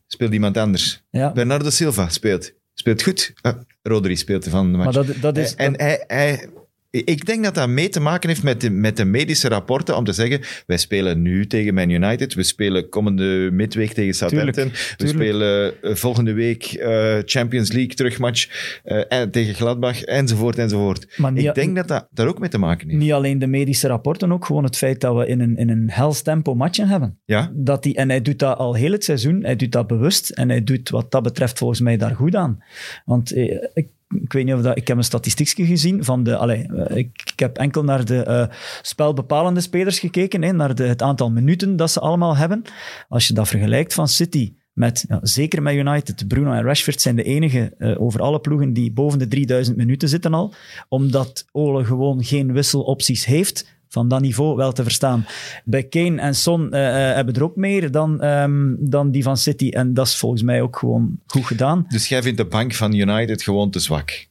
[0.07, 1.03] Speelt iemand anders.
[1.09, 1.31] Ja.
[1.31, 2.53] Bernardo Silva speelt.
[2.73, 3.33] Speelt goed.
[3.41, 4.95] Uh, Rodri speelt van de match.
[4.95, 5.55] Maar dat, dat is...
[5.55, 6.49] En hij, hij,
[6.91, 10.03] ik denk dat dat mee te maken heeft met de, met de medische rapporten om
[10.03, 14.95] te zeggen, wij spelen nu tegen Man United, we spelen komende midweek tegen Southampton, we
[14.97, 15.19] tuurlijk.
[15.19, 18.47] spelen eh, volgende week eh, Champions League terugmatch
[18.83, 21.17] eh, en, tegen Gladbach, enzovoort, enzovoort.
[21.33, 23.01] Niet- ik denk dat dat daar ook mee te maken heeft.
[23.01, 25.89] Niet alleen de medische rapporten, ook gewoon het feit dat we in een, in een
[25.89, 27.19] hels tempo matchen hebben.
[27.25, 27.51] Ja?
[27.53, 29.43] Dat die, en hij doet dat al heel het seizoen.
[29.43, 30.29] Hij doet dat bewust.
[30.29, 32.63] En hij doet wat dat betreft volgens mij daar goed aan.
[33.05, 33.35] Want
[33.73, 34.77] ik, ik weet niet of dat...
[34.77, 36.35] Ik heb een statistiekje gezien van de...
[36.37, 38.47] Allee, eh, ik, heb enkel naar de eh,
[38.81, 40.41] spelbepalende spelers gekeken.
[40.41, 42.61] Hè, naar de, het aantal minuten dat ze allemaal hebben.
[43.09, 45.05] Als je dat vergelijkt van City met...
[45.07, 46.27] Ja, zeker met United.
[46.27, 50.09] Bruno en Rashford zijn de enige eh, over alle ploegen die boven de 3000 minuten
[50.09, 50.53] zitten al.
[50.89, 55.25] Omdat Ole gewoon geen wisselopties heeft van dat niveau wel te verstaan.
[55.65, 59.37] Bij Kane en Son eh, eh, hebben er ook meer dan, ehm, dan die van
[59.37, 59.69] City.
[59.69, 61.85] En dat is volgens mij ook gewoon goed gedaan.
[61.89, 64.27] Dus jij vindt de bank van United gewoon te zwak?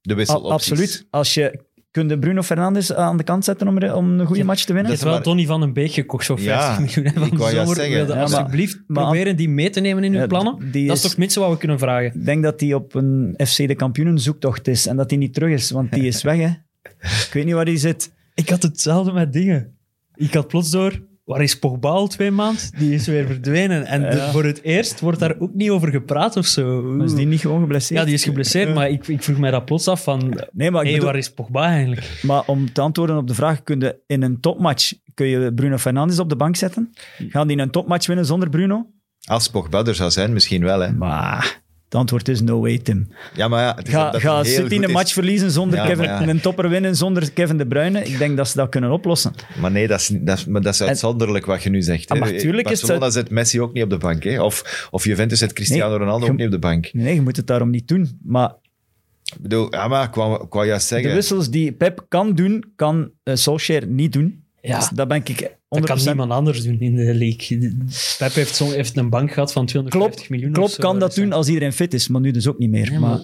[0.00, 0.52] De A- wisselopties.
[0.70, 1.06] absoluut.
[1.10, 1.66] Als je...
[1.90, 4.92] Kun je Bruno Fernandes aan de kant zetten om, om een goede match te winnen?
[4.92, 7.26] Je Dat hebt wel maar- Donny van den Beek gekocht voor 50 Ja, miljoen.
[7.32, 7.90] ik wou zeggen.
[7.94, 10.70] wilde Ja, maar- alsjeblieft maar- proberen die mee te nemen in uw Ja, plannen.
[10.72, 12.06] die dat is- is toch het minste wat we kunnen vragen.
[12.14, 15.34] Ik denk dat hij op een FC de kampioenen zoektocht is en dat hij niet
[15.34, 16.36] terug is, want die is weg.
[16.36, 16.46] Hè.
[17.26, 18.12] Ik weet niet waar hij zit.
[18.38, 19.76] Ik had hetzelfde met dingen.
[20.14, 22.62] Ik had plots door, waar is Pogba al twee maanden?
[22.78, 23.84] Die is weer verdwenen.
[23.86, 24.30] En de- Ja.
[24.30, 26.82] voor het eerst wordt daar ook niet over gepraat of zo.
[26.82, 27.98] Maar is die niet gewoon geblesseerd?
[28.00, 30.40] Ja, die is geblesseerd, maar ik, ik vroeg mij dat plots af van...
[30.52, 32.20] Nee, maar, bedoel- waar is Pogba eigenlijk?
[32.22, 35.76] maar om te antwoorden op de vraag, kun je in een topmatch kun je Bruno
[35.78, 36.92] Fernandes op de bank zetten?
[37.28, 38.86] Gaan die een topmatch winnen zonder Bruno?
[39.24, 40.80] Als Pogba er zou zijn, misschien wel.
[40.80, 40.92] Hè.
[40.92, 43.08] Maar het antwoord is no way, Tim.
[43.34, 44.92] Ja, maar ja, het is Ga, omdat ga City een is.
[44.92, 46.28] match verliezen zonder Ja, Kevin, ja.
[46.28, 48.04] een topper winnen zonder Kevin De Bruyne?
[48.04, 49.32] Ik denk dat ze dat kunnen oplossen.
[49.60, 52.08] Maar nee, dat is, dat is, maar dat is uitzonderlijk wat je nu zegt.
[52.10, 52.24] Ah, hè.
[52.24, 54.22] maar tuurlijk is het- zet Messi ook niet op de bank.
[54.24, 54.42] Hè.
[54.42, 56.88] Of, of Juventus zet Cristiano Nee, Ronaldo je- ook niet op de bank.
[56.92, 58.18] Nee, je moet het daarom niet doen.
[58.24, 58.54] Maar
[59.34, 61.14] Ik bedoel, ja, maar ik wou, ik wou juist de zeggen...
[61.14, 64.44] wissels die Pep kan doen, kan uh, Solskjaer niet doen.
[64.60, 64.76] Ja.
[64.78, 67.76] Dus dat ben ik 100% Dat kan niemand anders doen in de league.
[68.18, 70.52] Pep heeft, zo, heeft een bank gehad van 250 Klopt, miljoen.
[70.52, 72.92] Klopt kan dat doen als iedereen fit is, maar nu dus ook niet meer.
[72.92, 73.20] Ja, maar, maar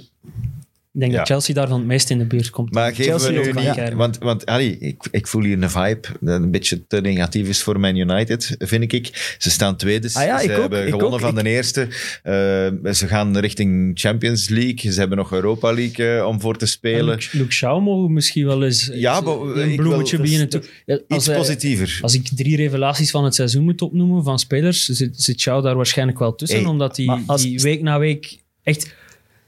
[0.95, 1.19] Ik denk Ja.
[1.19, 2.73] dat Chelsea daarvan het meest in de buurt komt.
[2.73, 3.75] Maar Chelsea we nu niet...
[3.75, 3.95] ja.
[3.95, 7.63] Want, want allee, ik, ik voel hier een vibe dat een beetje te negatief is
[7.63, 9.35] voor Man United, vind ik.
[9.39, 10.09] Ze staan tweede.
[10.13, 11.21] Ah ja, ze ook, hebben gewonnen ook.
[11.21, 11.81] van de eerste.
[12.23, 14.93] Eh, ze gaan richting Champions League.
[14.93, 17.05] Ze hebben nog Europa League eh, om voor te En spelen.
[17.05, 20.61] Luke, Luke Shaw mogen misschien wel eens Ja, maar, een bloemetje beginnen te...
[21.09, 21.99] Iets hij- positiever.
[22.01, 25.77] Als ik drie revelaties van het seizoen moet opnoemen van spelers, zit, zit Shaw daar
[25.77, 28.95] waarschijnlijk wel tussen, Hey, omdat hij als- die week na week echt...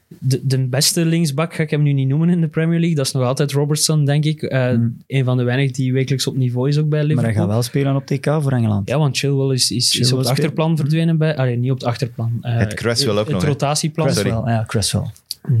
[0.07, 2.95] de, de beste linksbak ga ik hem nu niet noemen in de Premier League.
[2.95, 4.41] Dat is nog altijd Robertson, denk ik.
[4.41, 4.71] Eh,
[5.07, 7.33] Een van de weinigen die wekelijks op niveau is ook bij Maar Liverpool.
[7.33, 8.89] hij gaat wel spelen op TK voor Engeland.
[8.89, 11.35] Ja, want Chilwell is, is, op het achterplan verdwenen bij...
[11.37, 12.37] Allee, niet op het achterplan.
[12.41, 13.47] Eh, Het Cresswell ook het nog, hè?
[13.47, 14.05] rotatieplan.
[14.07, 15.05] Cresswell, ja, Cresswell.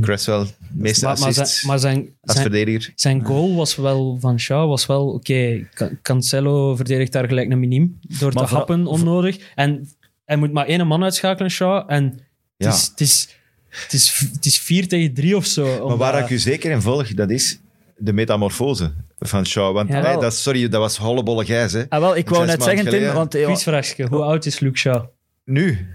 [0.01, 2.91] Cresswell, meeste Maar, maar, assists zijn, maar zijn, als zijn, verdediger.
[2.95, 5.67] zijn goal was wel van Shaw, was wel oké.
[5.73, 9.37] Can- Cancelo verdedigt daar gelijk een miniem door Maar te happen onnodig.
[9.55, 9.89] En
[10.25, 11.83] hij moet maar één man uitschakelen, Shaw.
[11.87, 12.21] En het,
[12.57, 12.69] Ja.
[12.69, 13.36] is, het, is,
[13.83, 15.63] het, is, het is vier tegen drie of zo.
[15.65, 17.59] Maar omdat- waar ik u zeker in volg, dat is
[17.97, 19.73] de metamorfose van Shaw.
[19.73, 20.17] Want Ja.
[20.17, 21.71] dat, sorry, dat was hollebolle gijs.
[21.73, 21.83] Hè.
[21.89, 23.13] Ah, wel, ik wou net zeggen, Tim, geleden.
[23.13, 24.07] want eh, Quizvraagje.
[24.07, 25.05] Hoe oud is Luke Shaw?
[25.45, 25.87] Nu,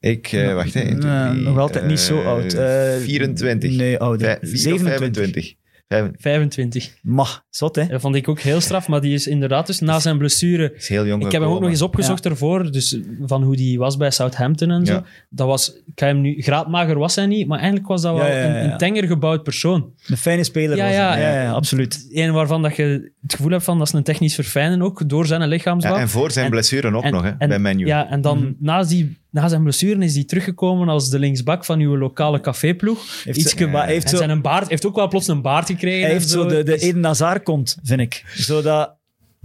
[0.00, 2.52] ik, eh, wacht, Nee, drie, nog altijd niet zo eh, oud.
[2.52, 3.70] Eh, 24.
[3.70, 4.26] Nee, ouder.
[4.26, 5.54] Vij- vier of 27.
[5.88, 6.02] 25.
[6.10, 6.94] Vijf- 25.
[7.02, 7.86] Mach, zot hè?
[7.86, 10.72] Dat vond ik ook heel straf, maar die is inderdaad dus na zijn blessure...
[10.74, 13.78] is heel jong Ik heb hem ook nog eens opgezocht ervoor, dus van hoe die
[13.78, 14.92] was bij Southampton en zo.
[14.92, 15.04] Ja.
[15.28, 18.26] Dat was, ik ga hem nu, graadmager was hij niet, maar eigenlijk was dat wel
[18.26, 18.72] Ja, ja, ja, Een, ja.
[18.72, 19.92] een tenger gebouwd persoon.
[20.06, 21.10] Een fijne speler Ja, was ja.
[21.12, 21.20] hij.
[21.20, 22.06] ja, ja, absoluut.
[22.10, 25.26] Een waarvan dat je het gevoel hebt van dat is een technisch verfijnen ook, door
[25.26, 25.94] zijn lichaamsbouw.
[25.94, 27.86] Ja, en voor zijn En- blessure ook En- nog, hè, en- bij Menu.
[27.86, 28.52] Ja, en dan Mhm.
[28.58, 33.22] na, die, na zijn blessure is hij teruggekomen als de linksbak van uw lokale caféploeg.
[33.24, 35.28] Heeft Iets ze- maar hij heeft en zo, zijn een baard, heeft ook wel plots
[35.28, 36.00] een baard gekregen.
[36.02, 38.24] hij heeft zo de, de is- Eden Hazard kont, vind ik.
[38.36, 38.94] Zo dat,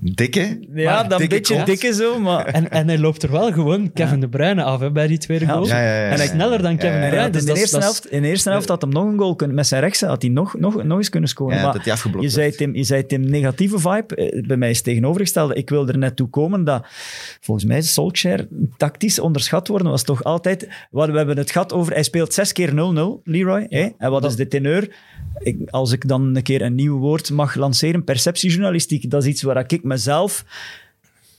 [0.01, 0.59] Dikke.
[0.73, 1.65] ja, Maar dat dikke beetje kont.
[1.65, 2.45] dikke zo, maar...
[2.45, 5.47] en, en hij loopt er wel gewoon Kevin De Bruyne af hè, bij die tweede
[5.47, 5.65] goal.
[5.67, 7.29] Ja, ja, ja, En hij is sneller dan Kevin Ja, De Bruyne.
[7.29, 9.55] Dus in, de eerste helft, in de eerste helft had hem nog een goal kunnen...
[9.55, 11.55] Met zijn rechts had hij nog, nog, nog eens kunnen scoren.
[11.57, 12.51] Ja, maar dat hij afgeblokt je, zei.
[12.51, 14.15] Tim, je zei Tim, negatieve vibe.
[14.15, 15.53] Eh, Bij mij is het tegenovergestelde.
[15.53, 16.85] Ik wil er net toe komen dat...
[17.41, 19.91] Volgens mij is Solskjaer tactisch onderschat worden.
[19.91, 20.67] was toch altijd...
[20.91, 21.93] Wat, we hebben het gehad over...
[21.93, 22.73] Hij speelt zes keer 0-0,
[23.23, 23.65] Leroy.
[23.69, 23.87] hè?
[23.97, 24.89] En wat is de teneur?
[25.39, 29.41] Ik, als ik dan een keer een nieuw woord mag lanceren, perceptiejournalistiek, dat is iets
[29.41, 30.45] waar ik mezelf...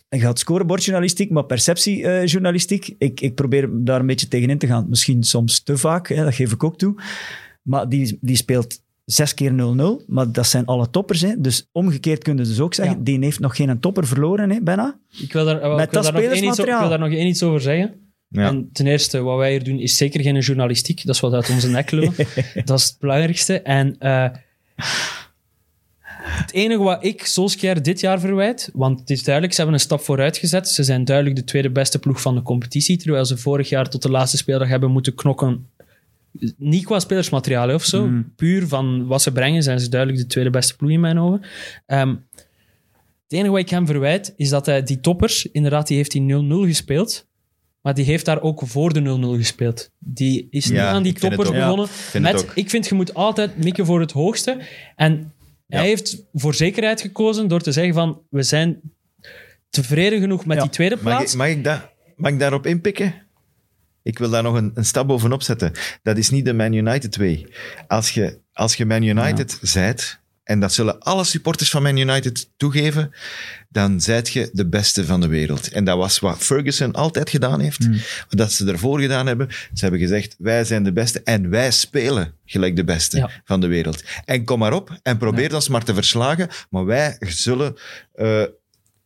[0.09, 2.95] Ik had scorebordjournalistiek, maar perceptiejournalistiek.
[2.99, 4.87] ik, ik probeer daar een beetje tegenin te gaan.
[4.89, 6.95] Misschien soms te vaak, hè, dat geef ik ook toe.
[7.63, 9.53] Maar die, die speelt zes keer
[10.03, 11.21] 0-0, maar dat zijn alle toppers.
[11.21, 11.41] Hè.
[11.41, 13.03] Dus omgekeerd kunnen ze dus ook zeggen, Ja.
[13.05, 14.99] die heeft nog geen topper verloren, hè, bijna.
[15.21, 16.99] Ik wil daar, wel- Met ik wil dat daar nog één iets, ik wil daar
[16.99, 17.95] nog één iets over zeggen.
[18.29, 18.47] Ja.
[18.47, 21.05] En ten eerste, wat wij hier doen, is zeker geen journalistiek.
[21.07, 22.15] Dat is wat uit onze nek lullen.
[22.65, 23.61] dat is het belangrijkste.
[23.61, 24.29] En eh,
[26.41, 29.85] het enige wat ik Solskjaer dit jaar verwijt, want het is duidelijk, ze hebben een
[29.87, 30.69] stap vooruit gezet.
[30.69, 34.03] Ze zijn duidelijk de tweede beste ploeg van de competitie, terwijl ze vorig jaar tot
[34.03, 35.67] de laatste speeldag hebben moeten knokken.
[36.57, 38.33] Niet qua spelersmateriaal of zo, Mm.
[38.37, 41.41] puur van wat ze brengen, zijn ze duidelijk de tweede beste ploeg in mijn ogen.
[41.87, 46.13] Ehm, het enige wat ik hem verwijt, is dat hij die toppers, inderdaad, die heeft
[46.13, 47.29] hij 0-0 gespeeld.
[47.83, 49.91] Maar die heeft daar ook voor de 0-0 gespeeld.
[49.99, 51.89] Die is niet aan die ik toppers begonnen.
[51.89, 52.53] vind het met, ook.
[52.55, 54.59] ik vind, je moet altijd mikken voor het hoogste.
[54.97, 55.33] En.
[55.71, 58.81] Hij heeft voor zekerheid gekozen door te zeggen van, we zijn
[59.71, 61.33] tevreden genoeg met die tweede Mag plaats.
[61.33, 63.15] ik, mag, ik da- mag ik daarop inpikken?
[64.03, 65.73] Ik wil daar nog een, een stap bovenop zetten.
[66.03, 67.47] Dat is niet de Man United way.
[67.87, 70.20] Als je, als je Man United zijt,
[70.51, 73.13] en dat zullen alle supporters van Man United toegeven,
[73.69, 75.69] dan zijt je de beste van de wereld.
[75.69, 77.89] En dat was wat Ferguson altijd gedaan heeft.
[78.29, 79.49] Wat ze ervoor gedaan hebben.
[79.51, 83.31] Ze hebben gezegd, wij zijn de beste en wij spelen gelijk de beste Ja.
[83.45, 84.03] van de wereld.
[84.25, 87.75] En kom maar op en probeer ons maar te verslagen, maar wij zullen...
[88.15, 88.43] eh,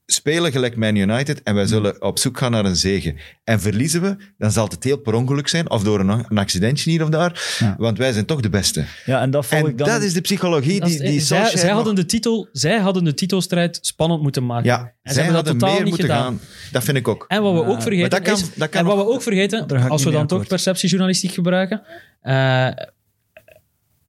[0.07, 3.15] spelen gelijk Man United en wij zullen op zoek gaan naar een zege.
[3.45, 6.91] En verliezen we, dan zal het heel per ongeluk zijn, of door een, een accidentje
[6.91, 7.75] hier of daar, Ja.
[7.79, 8.85] want wij zijn toch de beste.
[9.05, 9.89] Ja, en dat En ik dan...
[9.89, 13.15] dat is de psychologie die, die zij, zij, nog- hadden de titel, zij hadden de
[13.15, 14.65] titelstrijd spannend moeten maken.
[14.67, 16.39] Ja, en ze zij hebben dat hadden totaal meer niet moeten gedaan.
[16.39, 16.41] gaan.
[16.73, 17.25] Dat vind ik ook.
[17.29, 19.13] En wat we ook vergeten maar dat kan- is, dat kan en wat nog- we
[19.13, 21.83] ook vergeten, als we dan toch perceptiejournalistiek gebruiken,
[22.21, 22.69] eh,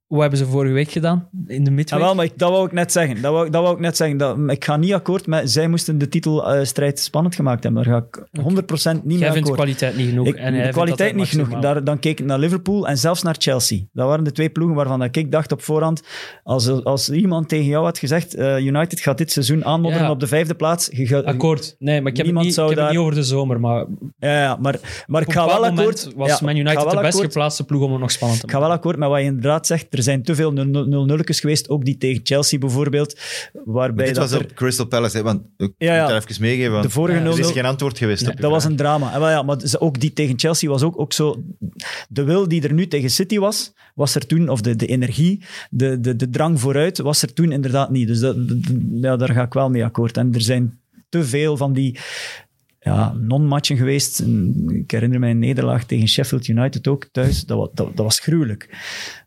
[0.06, 2.00] hoe hebben ze vorige week gedaan in de Ja, midweek?
[2.00, 3.22] wel, maar ik, dat wou ik net zeggen.
[3.22, 4.16] Dat wou, dat wou ik net zeggen.
[4.16, 5.50] Dat, ik ga niet akkoord met...
[5.50, 7.84] Zij moesten de titelstrijd spannend gemaakt hebben.
[7.84, 9.54] Daar ga ik 100% niet Jij mee vindt de akkoord.
[9.54, 10.26] kwaliteit niet genoeg.
[10.26, 11.48] Ik, en de kwaliteit niet genoeg.
[11.60, 13.80] Daar, dan keek ik naar Liverpool en zelfs naar Chelsea.
[13.92, 16.02] Dat waren de twee ploegen waarvan ik dacht op voorhand,
[16.42, 20.12] als, als iemand tegen jou had gezegd, eh, United gaat dit seizoen aanmodderen Ja.
[20.12, 20.88] op de vijfde plaats.
[20.92, 21.76] je Akkoord.
[21.78, 23.60] Nee, maar ik heb, het niet, zou ik heb het daar- niet over de zomer.
[23.60, 23.86] Maar
[24.18, 26.08] Ja, ja, maar, maar ik ga wel akkoord...
[26.16, 28.52] was ja, Man United de best akkoord- geplaatste ploeg om het nog spannend te Ik
[28.52, 28.70] ga maken.
[28.72, 29.90] wel akkoord met wat je inderdaad zegt.
[29.96, 33.20] Er zijn te veel 0-0'tjes geweest, ook die tegen Chelsea bijvoorbeeld,
[33.64, 34.44] waarbij Dit dat was er...
[34.44, 36.00] op Crystal Palace, hè, want ik Ja, ja.
[36.00, 38.50] moet daar even meegeven, want De vorige er is 0-0 geen antwoord geweest op Dat
[38.50, 39.12] was een drama.
[39.12, 41.42] En wel ja, maar ook die tegen Chelsea was ook, ook zo...
[42.08, 44.48] De wil die er nu tegen City was, was er toen...
[44.48, 48.06] Of de, de energie, de, de, de drang vooruit, was er toen inderdaad niet.
[48.06, 48.36] Dus dat-
[49.00, 50.16] ja, daar ga ik wel mee akkoord.
[50.16, 51.98] En er zijn te veel van die...
[52.86, 54.20] ja, non-matchen geweest.
[54.68, 57.44] Ik herinner mij een nederlaag tegen Sheffield United ook thuis.
[57.44, 58.68] Dat, dat, dat was gruwelijk.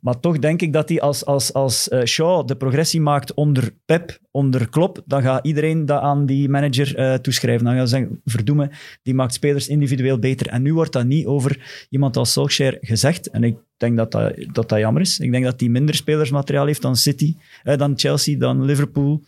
[0.01, 3.71] Maar toch denk ik dat hij als, als, als eh, Shaw de progressie maakt onder
[3.85, 7.65] Pep, onder Klopp, dan gaat iedereen dat aan die manager eh, toeschrijven.
[7.65, 8.71] Dan gaan ze zeggen, verdoemen,
[9.03, 10.47] die maakt spelers individueel beter.
[10.47, 13.29] En nu wordt dat niet over iemand als Solskjaer gezegd.
[13.29, 15.19] En ik denk dat dat, dat, dat jammer is.
[15.19, 19.21] Ik denk dat hij minder spelersmateriaal heeft dan City, eh, dan Chelsea, dan Liverpool.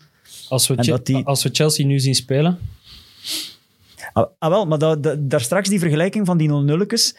[0.50, 2.58] Als we, die- als we Chelsea nu zien spelen,
[4.14, 7.18] Ah, ah, wel, maar dat, dat- daar straks die vergelijking van die 0-0'tjes,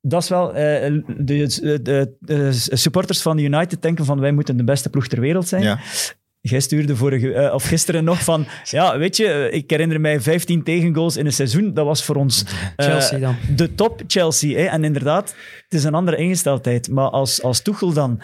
[0.00, 0.54] dat is wel...
[0.54, 5.20] eh, de, de, de supporters van United denken van wij moeten de beste ploeg ter
[5.20, 5.62] wereld zijn.
[5.62, 5.78] Ja.
[6.40, 10.20] Jij stuurde vorige, eh, of gisteren nog van, ja, weet je, eh, ik herinner mij
[10.20, 11.74] 15 tegengoals in een seizoen.
[11.74, 12.44] Dat was voor ons
[12.76, 13.36] eh, Chelsea dan.
[13.56, 14.58] de top Chelsea.
[14.58, 14.64] Hè?
[14.64, 15.34] En inderdaad,
[15.74, 16.88] is een andere ingesteldheid.
[16.90, 18.20] Maar als, als Tuchel dan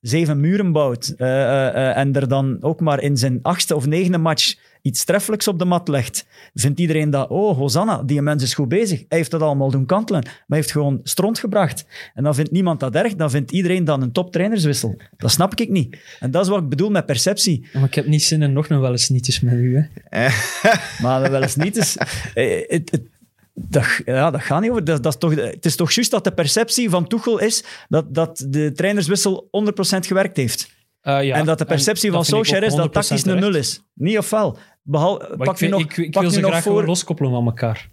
[0.00, 3.86] zeven muren bouwt eh, eh, eh, en er dan ook maar in zijn achtste of
[3.86, 8.42] negende match iets treffelijks op de mat legt, vindt iedereen dat, oh, Hosanna, die mens
[8.42, 9.04] is goed bezig.
[9.08, 11.86] Hij heeft dat allemaal doen kantelen, maar hij heeft gewoon stront gebracht.
[12.14, 14.96] En dan vindt niemand dat erg, dan vindt iedereen dan een toptrainerswissel.
[15.16, 15.96] Dat snap ik niet.
[16.20, 17.66] En dat is wat ik bedoel met perceptie.
[17.72, 19.88] maar ik heb niet zin in nog nog wel eens nietjes met u.
[20.08, 20.28] Hè.
[21.02, 21.96] Maar wel eens niet is.
[22.34, 23.12] eh, het- het-
[23.54, 24.84] dat, ja, dat gaat niet over.
[24.84, 28.14] Dat, dat is toch, het is toch juist dat de perceptie van Tuchel is dat,
[28.14, 29.48] dat de trainerswissel
[29.94, 30.72] 100% gewerkt heeft.
[31.00, 33.82] Eh, ja, en dat de perceptie van Solskjaer is dat 100% tactisch een nul is.
[33.94, 34.58] Niet of wel.
[34.82, 36.84] Behal, pak ik, vind- nog, ik, ik pak wil ze nog graag voor.
[36.86, 37.90] loskoppelen van elkaar.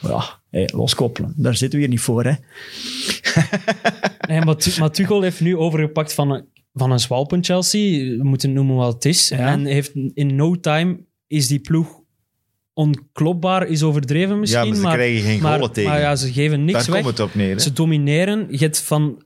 [0.00, 1.32] Ja, hey, loskoppelen.
[1.36, 2.24] Daar zitten we hier niet voor.
[2.24, 2.32] Hè.
[4.28, 8.16] Nee, maar, Tu- maar Tuchel heeft nu overgepakt van een, van een zwalpend Chelsea.
[8.16, 9.28] We moeten noemen wat het is.
[9.28, 9.36] Ja.
[9.52, 11.99] En heeft in no time is die ploeg
[12.74, 14.60] onklopbaar, is overdreven misschien.
[14.62, 15.90] ja, maar ze maar, krijgen geen maar, golen tegen.
[15.90, 17.02] maar ja, ze geven niks Daar weg.
[17.04, 17.54] komt het op neer.
[17.54, 17.60] hè.
[17.60, 18.46] Ze domineren.
[18.50, 19.22] Je hebt van,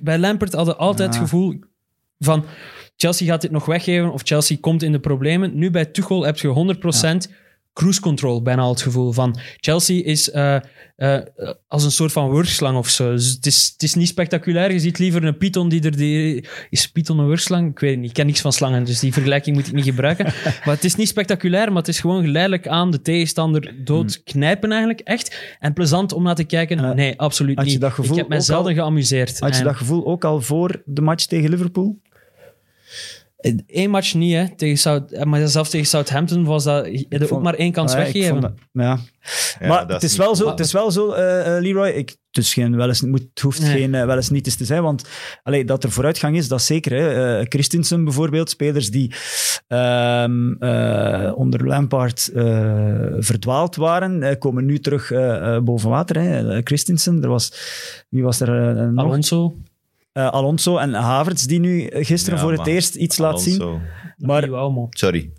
[0.00, 1.54] bij Lampert hadden altijd het gevoel
[2.18, 2.44] van
[2.96, 5.58] Chelsea gaat dit nog weggeven of Chelsea komt in de problemen.
[5.58, 6.74] Nu bij Tuchel heb je
[7.28, 7.32] 100%
[7.72, 10.56] cruise control, bijna al het gevoel van Chelsea is eh,
[10.96, 11.20] eh,
[11.68, 13.10] als een soort van wurgslang of zo.
[13.12, 14.72] Dus het, is, het is niet spectaculair.
[14.72, 15.96] Je ziet liever een python die er...
[15.96, 17.70] Die, is python een wurgslang?
[17.70, 18.08] Ik weet het niet.
[18.08, 20.24] Ik ken niks van slangen, dus die vergelijking moet ik niet gebruiken.
[20.64, 24.70] maar het is niet spectaculair, maar het is gewoon geleidelijk aan de tegenstander dood knijpen
[24.70, 25.56] eigenlijk, echt.
[25.58, 26.78] En plezant om naar te kijken.
[26.78, 27.80] En, nee, absoluut had je niet.
[27.80, 29.40] dat gevoel ik heb mij zelden al- geamuseerd.
[29.40, 32.00] Had je En- dat gevoel ook al voor de match tegen Liverpool?
[33.66, 34.54] Eén match niet, hè.
[34.56, 36.86] Tegen South, maar zelfs tegen Southampton was dat...
[36.86, 38.40] Je ook maar één kans Ah, weggeven.
[38.40, 38.98] dat- ja.
[39.60, 41.88] Ja, maar dat het is wel zo, het is wel zo, eh, eh, Leroy.
[41.88, 43.70] Ik, het, is geen wel eens, het moet, het hoeft Nee.
[43.80, 45.08] geen eh, wel eens niet eens te zijn, want
[45.42, 46.92] allee, dat er vooruitgang is, dat is zeker.
[46.96, 47.38] Hè.
[47.38, 49.14] Eh, Christensen bijvoorbeeld, spelers die
[49.68, 56.20] ehm, eh, onder Lampard eh, verdwaald waren, eh, komen nu terug eh, eh, boven water.
[56.20, 56.50] Hè.
[56.54, 57.52] Eh, Christensen, er was,
[58.08, 59.18] wie was er eh, nog?
[60.12, 60.30] Alonso.
[60.30, 63.56] Eh, Alonso en Havertz, die nu gisteren Ja, voor het eerst iets laat zien.
[64.16, 64.42] Maar.
[64.90, 65.30] Sorry.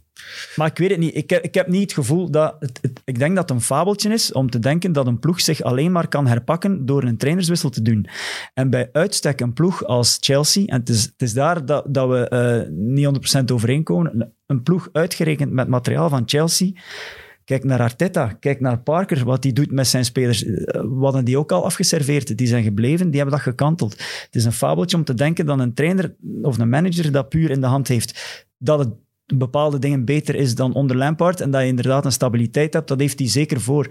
[0.56, 1.16] maar ik weet het niet.
[1.16, 2.56] Ik heb, ik heb niet het gevoel dat...
[2.60, 5.42] Het, het- ik denk dat het een fabeltje is om te denken dat een ploeg
[5.42, 8.08] zich alleen maar kan herpakken door een trainerswissel te doen.
[8.54, 12.10] En bij uitstek een ploeg als Chelsea, en het is, het is daar dat, dat
[12.10, 16.72] we eh, niet 100% overeenkomen, een, een ploeg uitgerekend met materiaal van Chelsea...
[17.46, 20.46] Kijk naar Arteta, kijk naar Parker, wat hij doet met zijn spelers.
[20.46, 22.38] Eh, We hadden die ook al afgeserveerd.
[22.38, 23.92] Die zijn gebleven, die hebben dat gekanteld.
[23.92, 27.50] Het is een fabeltje om te denken dat een trainer of een manager dat puur
[27.52, 28.46] in de hand heeft.
[28.58, 28.90] Dat het
[29.26, 33.00] bepaalde dingen beter is dan onder Lampard en dat je inderdaad een stabiliteit hebt, dat
[33.00, 33.88] heeft hij zeker voor.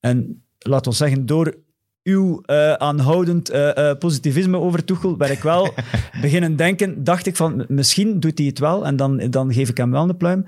[0.00, 1.54] En laat ons zeggen, door
[2.02, 5.74] uw eh, aanhoudend eh, positivisme over Tuchel, ben ik wel
[6.20, 9.76] beginnen denken, dacht ik van, misschien doet hij het wel en dan, dan geef ik
[9.76, 10.46] hem wel een pluim.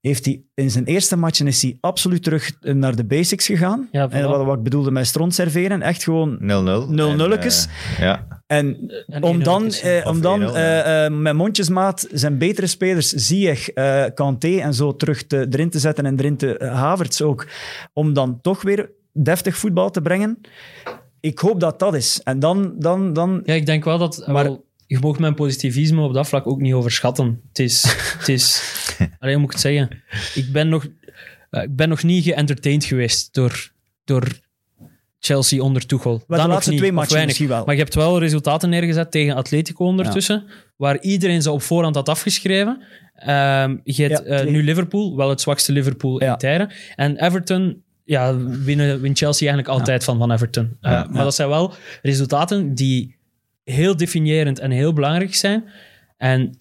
[0.00, 3.88] Heeft hij in zijn eerste matchen is hij absoluut terug naar de basics gegaan.
[3.92, 6.42] Ja, en wat, wat ik bedoelde met stront serveren, echt gewoon 0-0.
[6.90, 7.66] 0-0'tjes.
[7.66, 8.26] En, eh, ja.
[8.46, 9.80] en En om dan, 1-0'tjes.
[9.82, 14.74] eh, om dan 1-0, eh, eh, met mondjesmaat zijn betere spelers, Ziyech, eh Kanté en
[14.74, 17.46] zo terug te, erin te zetten en erin te eh, Havertz ook,
[17.92, 20.40] om dan toch weer deftig voetbal te brengen.
[21.20, 22.20] Ik hoop dat dat is.
[22.24, 24.24] En dan, dan, dan Ja, ik denk wel dat...
[24.26, 27.40] Maar- wel, je mag mijn positivisme op dat vlak ook niet overschatten.
[27.48, 27.94] Het is...
[28.18, 28.78] Het is
[29.18, 30.02] alleen hoe moet ik het zeggen?
[30.34, 30.86] Ik ben nog,
[31.50, 33.70] eh, ik ben nog niet geëntertained geweest door,
[34.04, 34.28] door
[35.18, 36.22] Chelsea onder Tuchel.
[36.26, 37.64] Maar de laatste niet, twee matchen misschien wel.
[37.64, 40.44] Maar je hebt wel resultaten neergezet tegen Atletico ondertussen,
[40.76, 42.82] waar iedereen ze op voorhand had afgeschreven.
[43.14, 46.32] Ehm, je hebt Ja, eh, nu Liverpool, wel het zwakste Liverpool Ja.
[46.32, 46.72] in tijden.
[46.96, 50.76] En Everton, ja, winnen, wint Chelsea eigenlijk altijd van, van Everton.
[50.80, 53.16] Eh, maar dat zijn wel resultaten die
[53.64, 55.64] heel definiërend en heel belangrijk zijn.
[56.16, 56.56] En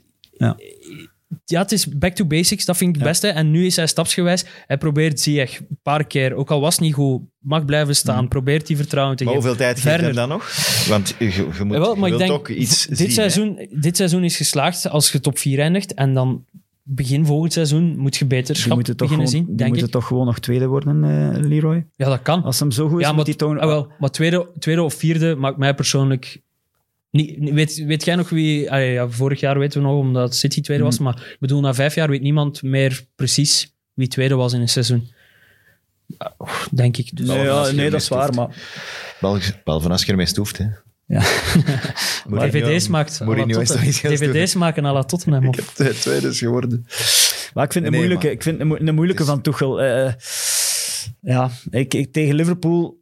[1.45, 1.61] Ja.
[1.61, 3.09] het is back to basics, dat vind ik het Ja.
[3.11, 3.27] beste.
[3.27, 4.45] En nu is hij stapsgewijs.
[4.67, 8.27] Hij probeert Ziyech een paar keer, ook al was het niet goed, mag blijven staan.
[8.27, 9.47] Probeert die vertrouwen te Maar geven.
[9.49, 10.13] hoeveel tijd geeft Verder.
[10.13, 10.85] dan nog?
[10.87, 13.13] Want je, je moet, Jawel, maar je ik denk, ook iets dit, zien, hè?
[13.13, 15.93] seizoen, dit seizoen is geslaagd als je top 4 eindigt.
[15.93, 16.45] En dan
[16.83, 19.93] begin volgend seizoen moet je beter beginnen gewoon, zien, denk moeten ik.
[19.93, 21.85] toch gewoon nog tweede worden, eh, Leroy.
[21.95, 22.43] Ja, dat kan.
[22.43, 23.57] Als hem zo goed is, ja, moet maar, hij toch...
[23.57, 26.41] ah, wel, maar tweede, tweede of vierde maakt mij persoonlijk...
[27.11, 28.71] Niet- weet, weet jij nog wie...
[28.71, 30.99] ah, ja, vorig jaar weten we nog, omdat City tweede was.
[30.99, 34.69] Maar ik bedoel, na vijf jaar weet niemand meer precies wie tweede was in een
[34.69, 35.07] seizoen.
[36.39, 37.17] Oef, Denk ik.
[37.17, 38.55] Dus, Nee, ja, nee, dat is waar, maar...
[39.19, 40.65] Behalve behalve als je ermee stoeft, hè.
[41.05, 41.19] Ja.
[42.47, 43.19] DVD's maakt.
[44.01, 45.43] DVD's maken à la Tottenham.
[45.47, 46.85] Ik heb de tweede is geworden.
[47.53, 49.81] Maar ik vind het Nee, een moeilijke, ik vind een moeilijke is- van Tuchel.
[49.81, 50.13] Eh,
[51.21, 52.99] ja, ik, ik, tegen Liverpool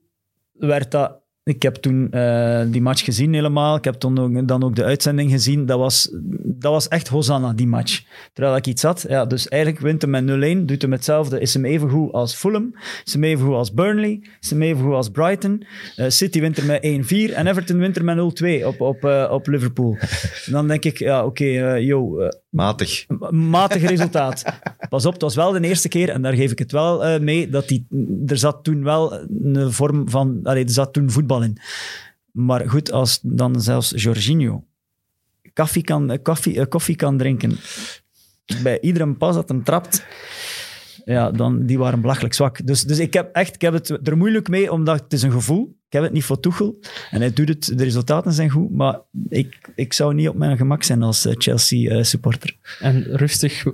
[0.54, 1.20] werd dat...
[1.48, 3.76] Ik heb toen eh, die match gezien helemaal.
[3.76, 5.66] Ik heb toen ook, dan ook de uitzending gezien.
[5.66, 6.10] Dat was,
[6.44, 8.04] dat was echt Hosanna, die match.
[8.34, 9.06] Terwijl ik iets had.
[9.10, 10.66] Ja, dus eigenlijk wint hem met 0-1.
[10.66, 11.40] Doet hem hetzelfde.
[11.40, 12.76] Is hem even goed als Fulham.
[13.06, 14.22] Is hem even goed als Burnley.
[14.42, 15.64] Is hem even goed als Brighton.
[15.96, 17.34] Eh, City wint er met 1-4.
[17.34, 19.98] En Everton wint er met 0-2 op, op, eh, op Liverpool.
[20.46, 23.06] En dan denk ik, ja, oké, eh, yo, Matig.
[23.30, 24.44] matig resultaat.
[24.90, 27.50] Pas op, het was wel de eerste keer, en daar geef ik het wel mee,
[27.50, 27.88] dat die,
[28.26, 30.40] er zat toen wel een vorm van...
[30.44, 31.58] Allee, er zat toen voetbal in.
[32.32, 34.68] Maar goed, als dan zelfs Jorginho
[35.58, 37.58] koffie kan, eh, koffie, eh, koffie kan drinken
[38.64, 40.06] bij iedere pas dat hem trapt,
[41.06, 42.68] ja, dan, die waren belachelijk zwak.
[42.68, 45.32] Dus, dus ik heb echt ik heb het er moeilijk mee, omdat het is een
[45.32, 45.76] gevoel.
[45.88, 46.80] Ik heb het niet voor Tuchel.
[47.12, 50.58] En hij doet het, de resultaten zijn goed, maar ik, ik zou niet op mijn
[50.58, 52.58] gemak zijn als eh, Chelsea-supporter.
[52.80, 53.66] en rustig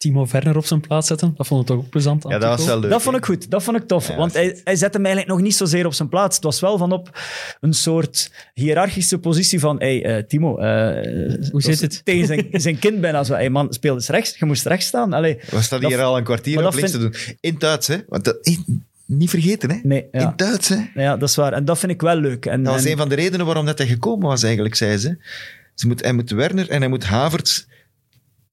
[0.00, 1.32] Timo Werner op zijn plaats zetten.
[1.36, 2.22] Dat vond ik toch ook plezant.
[2.28, 2.90] Ja, dat was wel leuk.
[2.90, 4.08] Dat vond ik goed, dat vond ik tof.
[4.08, 6.34] Ja, want hij, hij zette hem eigenlijk nog niet zozeer op zijn plaats.
[6.34, 7.18] Het was wel van op
[7.60, 12.04] een soort hiërarchische positie van hey, eh, Timo, eh, Hoe zit het?
[12.04, 13.32] Tegen zijn, zijn kind bijna zo.
[13.32, 14.38] Hey, man, speel eens rechts.
[14.38, 15.12] Je moest rechts staan.
[15.12, 17.14] Allee, We staan Dat- hier al een kwartier op links te doen.
[17.40, 17.96] In Duits, hè.
[18.08, 18.56] Want dat,
[19.06, 19.78] niet vergeten, hè.
[19.82, 20.20] nee, ja.
[20.20, 20.76] In Duits, hè.
[20.94, 21.52] ja, dat is waar.
[21.52, 22.46] En dat vind ik wel leuk.
[22.46, 24.96] En, Dat was en- een van de redenen waarom dat hij gekomen was, eigenlijk, zei
[24.96, 25.18] ze.
[25.74, 27.64] ze moet, hij moet Werner en hij moet Havertz...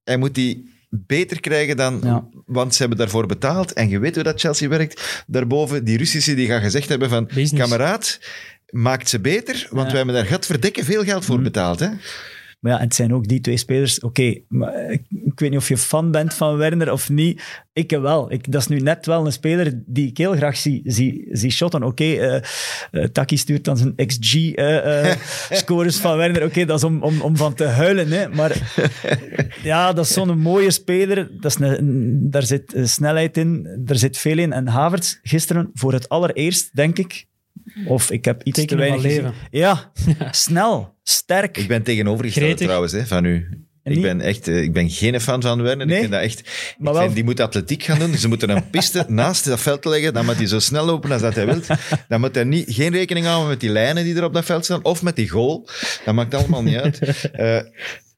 [0.04, 2.00] Hij moet die beter krijgen dan...
[2.04, 2.28] Ja.
[2.46, 3.74] Want ze hebben daarvoor betaald.
[3.74, 5.24] En je weet hoe dat Chelsea werkt.
[5.28, 7.30] Daarboven, die Russische die gaan gezegd hebben van...
[7.56, 8.20] Kameraad,
[8.70, 9.88] maakt ze beter, want Ja.
[9.88, 11.44] wij hebben daar gat verdekken veel geld voor Mm.
[11.44, 11.80] betaald.
[11.80, 11.88] Hè?
[12.60, 14.00] Maar ja, het zijn ook die twee spelers.
[14.00, 17.42] Oké, maar ik, ik weet niet of je fan bent van Werner of niet.
[17.74, 18.32] Ik wel.
[18.32, 21.52] Ik, dat is nu net wel een speler die ik heel graag zie, zie, zie
[21.52, 21.84] shotten.
[21.84, 22.42] Oké, eh, eh,
[23.12, 26.44] Taki stuurt dan zijn XG-scores van Werner.
[26.44, 28.12] Oké, dat is om, om, om van te huilen.
[28.12, 28.30] Hè.
[28.30, 28.76] Maar
[29.64, 31.30] ja, dat is zo'n mooie speler.
[31.40, 34.54] Dat is een, daar zit eh, snelheid in, er zit veel in.
[34.54, 37.26] En Havertz gisteren, voor het allereerst, denk ik...
[37.86, 39.34] Of ik heb iets Tekenen te weinig gezien.
[39.64, 39.92] Ja,
[40.32, 41.58] snel, sterk.
[41.58, 42.66] Ik ben tegenovergesteld Gretig.
[42.66, 43.66] trouwens hè, van u.
[43.84, 45.86] Ik ben echt, eh, ik ben geen fan van Werner.
[45.86, 45.96] Nee?
[45.96, 46.42] Ik vind dat echt.
[46.78, 48.16] Maar ik vind, die moet atletiek gaan doen.
[48.18, 50.14] Ze moeten een piste naast dat veld leggen.
[50.14, 51.60] Dan moet hij zo snel lopen als dat hij wil.
[52.08, 54.64] Dan moet hij niet, geen rekening houden met die lijnen die er op dat veld
[54.66, 54.84] staan.
[54.84, 55.70] Of met die goal.
[56.06, 57.00] Dat maakt allemaal niet uit.
[57.32, 57.60] Eh,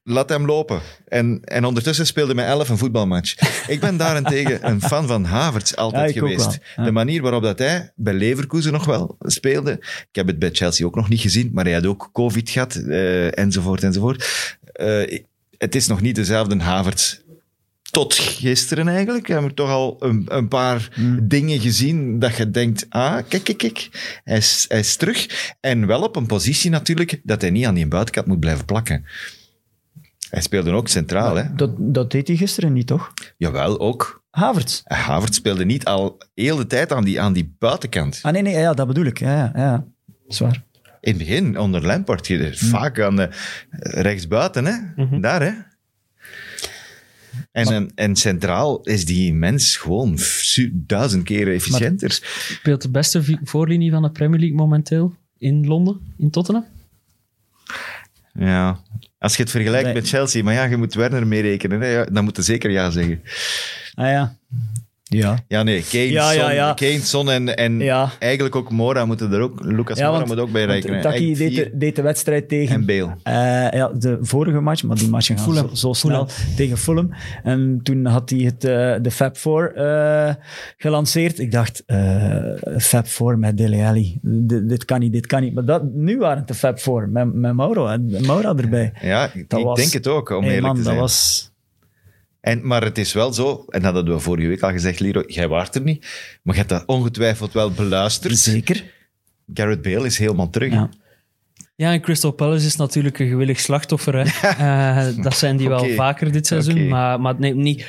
[0.10, 0.82] laat hem lopen.
[1.08, 3.36] En, en ondertussen speelde mij elf een voetbalmatch.
[3.68, 6.58] Ik ben daarentegen een fan van Havertz altijd Ja, geweest.
[6.76, 6.84] ja.
[6.84, 9.72] De manier waarop dat hij bij Leverkusen nog wel speelde.
[9.82, 12.76] Ik heb het bij Chelsea ook nog niet gezien, maar hij had ook COVID gehad,
[12.76, 14.58] eh, enzovoort, enzovoort.
[14.72, 15.20] Eh,
[15.58, 17.18] het is nog niet dezelfde Havertz.
[17.92, 19.28] Tot gisteren eigenlijk.
[19.28, 21.28] We hebben toch al een, een paar Hmm.
[21.28, 23.90] dingen gezien dat je denkt, ah, kijk, kijk, kijk,
[24.24, 25.28] hij is, hij is terug.
[25.60, 29.06] En wel op een positie natuurlijk dat hij niet aan die buitenkant moet blijven plakken.
[30.30, 31.56] Hij speelde ook centraal, hè?
[31.56, 33.14] Dat, dat deed hij gisteren niet, toch?
[33.38, 34.24] Jawel, ook.
[34.30, 34.82] Havertz.
[34.84, 38.20] Havertz speelde niet al heel de tijd aan die, aan die buitenkant.
[38.22, 39.20] Ah, nee, nee, ja, dat bedoel ik.
[39.20, 39.86] Ja, ja, ja.
[40.28, 40.64] Zwaar.
[41.02, 43.30] In het begin, onder Lampard, je- vaak aan de
[43.80, 44.74] rechtsbuiten, hè?
[45.20, 45.52] Daar, hè?
[47.52, 50.18] En, en, en centraal is die mens gewoon
[50.72, 52.20] duizend keren efficiënter.
[52.52, 56.66] Speelt de beste voorlinie van de Premier League momenteel in Londen, in Tottenham.
[58.34, 58.80] Ja.
[59.20, 59.94] Als je het vergelijkt Nee.
[59.94, 63.22] met Chelsea, maar ja, je moet Werner meerekenen, dan moet je zeker ja zeggen.
[63.96, 64.36] Ah ja.
[65.12, 65.38] Ja.
[65.48, 66.74] Ja, nee, Kane, Ja, Son, ja.
[66.74, 68.12] Kane, Son en, en Ja.
[68.20, 71.02] eigenlijk ook Mora moeten er ook, Lucas Ja, Mora moet ook bij want rekenen.
[71.02, 72.76] Taki deed de, deed de wedstrijd tegen...
[72.76, 73.16] En Bale.
[73.24, 73.34] Eh,
[73.80, 75.68] ja, de vorige match, maar die matchen gaan Fulham.
[75.70, 77.14] zo, zo snel tegen Fulham.
[77.44, 80.34] En toen had hij het, eh, de Fab Four eh,
[80.78, 81.40] gelanceerd.
[81.40, 82.44] Ik dacht, eh,
[82.78, 84.20] Fab Four met Dele Alli.
[84.22, 85.54] Dit, dit kan niet, dit kan niet.
[85.54, 88.94] Maar dat, nu waren het de Fab Four met, met Mauro en Mauro erbij.
[89.02, 91.00] Ja, ik Dat was- denk het ook, om Hey, eerlijk man, te dat zijn.
[91.00, 91.52] was...
[92.42, 95.24] En, maar het is wel zo, en dat hadden we vorige week al gezegd, Leroy,
[95.28, 96.06] jij waart er niet,
[96.44, 98.38] maar je hebt dat ongetwijfeld wel beluisterd.
[98.38, 98.84] Zeker.
[99.54, 100.72] Garrett Bale is helemaal terug.
[100.72, 100.90] Ja.
[101.80, 104.16] Ja, en Crystal Palace is natuurlijk een gewillig slachtoffer.
[104.16, 104.24] Hè.
[104.60, 106.88] Eh, dat zijn die wel vaker dit seizoen.
[106.88, 107.86] Maar, maar nee, niet...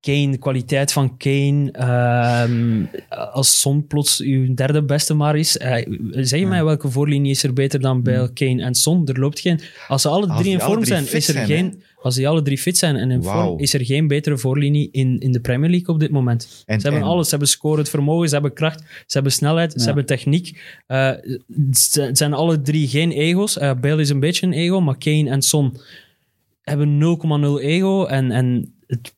[0.00, 2.84] Kane, de kwaliteit van Kane, ehm,
[3.32, 7.42] als Son plots uw derde beste maar is, eh, zeg je mij welke voorlinie is
[7.42, 9.06] er beter dan bij Kane en Son?
[9.06, 9.60] Er loopt geen...
[9.88, 11.82] Als ze alle Als drie in vorm zijn, is er zijn, geen...
[12.02, 15.18] Als die alle drie fit zijn en in vorm, is er geen betere voorlinie in,
[15.18, 16.62] in de Premier League op dit moment.
[16.66, 17.24] En- ze hebben en- alles.
[17.24, 20.62] Ze hebben scorend vermogen, ze hebben kracht, ze hebben snelheid, ze hebben techniek.
[21.72, 23.58] Ze- het zijn alle drie geen ego's.
[23.58, 25.76] Eh, Bale is een beetje een ego, maar Kane en Son
[26.62, 28.04] hebben 0,0 ego.
[28.04, 29.14] En, en het,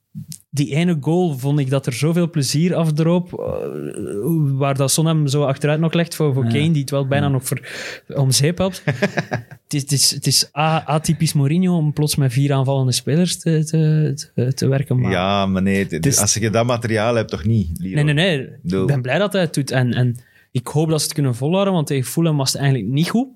[0.53, 3.33] die ene goal vond ik dat er zoveel plezier afdroop.
[3.33, 6.51] eh, waar dat Son zo achteruit nog legt voor, voor Ja.
[6.51, 7.61] Kane, die het wel bijna nog voor,
[8.09, 8.83] om zeep helpt.
[9.65, 13.39] het is, het is, het is a- atypisch Mourinho om plots met vier aanvallende spelers
[13.39, 15.01] te, te, te, te werken.
[15.01, 17.79] Maar Ja, maar nee, het- als je dat materiaal hebt, toch niet?
[17.81, 18.39] Nee, nee, nee.
[18.63, 19.71] Ik ben blij dat hij het doet.
[19.71, 20.17] En, en
[20.51, 23.29] ik hoop dat ze het kunnen volhouden, want tegen Fulham was het eigenlijk niet goed.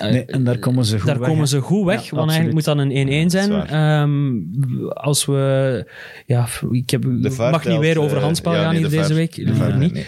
[0.00, 2.30] Eh, Nee, en daar komen ze goed daar weg, komen ze goed weg, Ja, want
[2.30, 3.52] eigenlijk moet dat een 1-1 zijn.
[3.66, 5.84] Ehm, als we...
[6.26, 7.04] Ja, ik heb,
[7.38, 9.34] mag niet weer over eh, handspel ja, gaan nee, hier de deze week.
[9.34, 9.92] de Liever niet.
[9.92, 10.06] nee.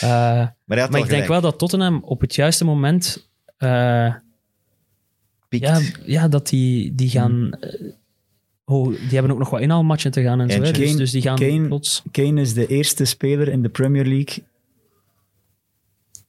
[0.00, 3.28] Eh, Maar ik denk wel dat Tottenham op het juiste moment...
[3.56, 4.14] eh,
[5.48, 5.66] Piekt.
[5.66, 7.52] ja, ja, dat die, die gaan...
[7.60, 7.80] eh,
[8.64, 10.58] oh, die hebben ook nog wat inhaalmatchen te gaan en zo.
[10.58, 12.02] Dus, Kane- dus die gaan Kane- plots...
[12.10, 14.44] Kane is de eerste speler in de Premier League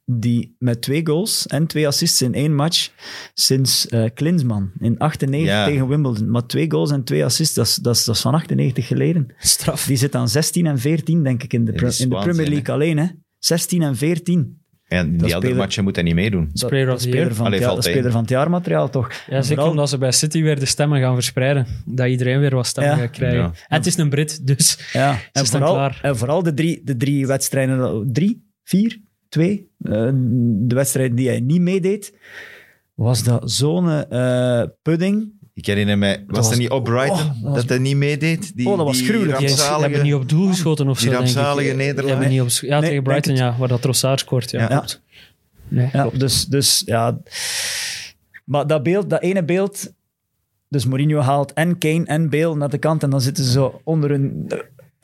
[0.06, 2.89] die met twee goals en twee assists in één match
[3.34, 5.66] sinds eh Klinsman in 98 Ja.
[5.66, 6.32] tegen Wimbledon.
[6.32, 9.34] Maar twee goals en twee assists, dat is, dat is, dat is van 98 geleden.
[9.38, 9.86] Straf.
[9.86, 12.74] Die zit aan 16 en 14, denk ik, in de, Ja, in de Premier League
[12.74, 12.97] alleen.
[12.97, 13.06] Hè.
[13.39, 14.62] 16 en 14.
[14.88, 16.49] En die dat andere speler- matchen moet hij niet meedoen.
[16.51, 19.08] Dat, Speler dat speler van, Allee, valt speler van het jaarmateriaal, toch?
[19.12, 21.68] Ja, zeker vooral- omdat ze bij City weer de stemmen gaan verspreiden.
[21.86, 22.99] Dat iedereen weer wat stemmen Ja.
[23.01, 23.39] gaat krijgen.
[23.39, 23.45] Ja.
[23.68, 25.99] En het is een Brit, dus Ja, en staan vooral, klaar.
[26.01, 29.01] en vooral de drie, de drie wedstrijden, drie, vier,
[29.34, 29.91] twee, eh,
[30.43, 32.13] de wedstrijden die hij niet meedeed,
[32.93, 35.31] was dat zo'n eh, pudding.
[35.53, 37.95] Ik herinner mij, was, was- er niet op Brighton Oh, dat was- dat hij niet
[37.95, 38.55] meedeed?
[38.57, 39.38] Die, Oh, dat was die gruwelijk.
[39.38, 41.34] die rampzalige- hebben niet op doel geschoten of die zo, denk ik.
[41.36, 41.75] rampzalige
[42.29, 44.51] Die op, ja, Nee, tegen Brighton, ja, waar dat Trossard scoort.
[44.51, 44.67] Ja, Ja.
[44.67, 45.01] klopt.
[45.67, 46.19] Nee, Ja, klopt.
[46.19, 47.17] dus, dus ja.
[48.45, 49.93] Maar dat beeld, dat ene beeld,
[50.69, 53.81] dus Mourinho haalt en Kane en Bale naar de kant en dan zitten ze zo
[53.84, 54.51] onder een...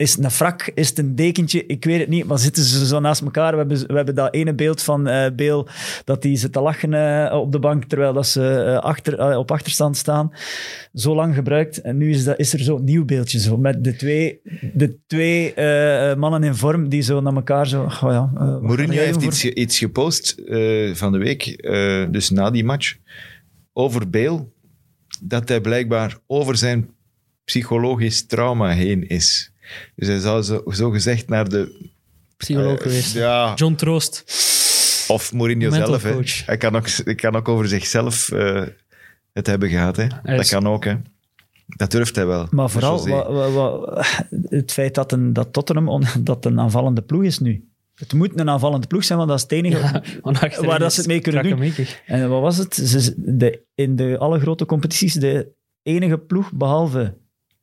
[0.00, 0.70] Is het een frak?
[0.74, 1.66] Is het een dekentje?
[1.66, 3.52] Ik weet het niet, maar zitten ze zo naast elkaar.
[3.52, 5.66] We hebben, we hebben dat ene beeld van eh Bale,
[6.04, 9.50] dat die zit te lachen eh, op de bank, terwijl dat ze eh, achter, op
[9.50, 10.32] achterstand staan.
[10.94, 11.80] Zo lang gebruikt.
[11.80, 14.40] En nu is, dat, is er zo'n nieuw beeldje, zo, met de twee,
[14.74, 15.54] de twee
[16.16, 17.82] mannen in vorm die zo naar elkaar zo...
[17.82, 18.30] Oh ja,
[18.62, 20.34] Mourinho heeft iets, iets gepost
[20.92, 21.62] van de week,
[22.12, 22.96] dus na die match,
[23.72, 24.46] over Bale,
[25.22, 26.90] dat hij blijkbaar over zijn
[27.44, 29.49] psychologisch trauma heen is.
[29.96, 31.88] Dus hij zou zo, zo gezegd naar de...
[32.36, 33.14] Psycholoog eh, geweest.
[33.14, 34.24] Ja, John Troost.
[35.08, 36.02] of Mourinho Mental zelf.
[36.02, 36.42] Hè.
[36.46, 38.62] Hij, kan ook, hij kan ook over zichzelf eh,
[39.32, 39.96] het hebben gehad.
[39.96, 40.06] Hè.
[40.36, 40.84] Dat kan ook.
[40.84, 40.94] Hè.
[41.66, 42.46] Dat durft hij wel.
[42.50, 43.10] Maar vooral José.
[43.10, 44.04] wa- wa- wa-
[44.48, 47.64] het feit dat, een, dat Tottenham on- dat een aanvallende ploeg is nu.
[47.94, 50.02] Het moet een aanvallende ploeg zijn, want dat is het enige.
[50.24, 51.72] Ja, Waar dat ze het mee kunnen doen.
[52.06, 52.74] En wat was het?
[52.74, 55.48] Ze, de, in de alle grote competities de
[55.82, 57.14] enige ploeg, behalve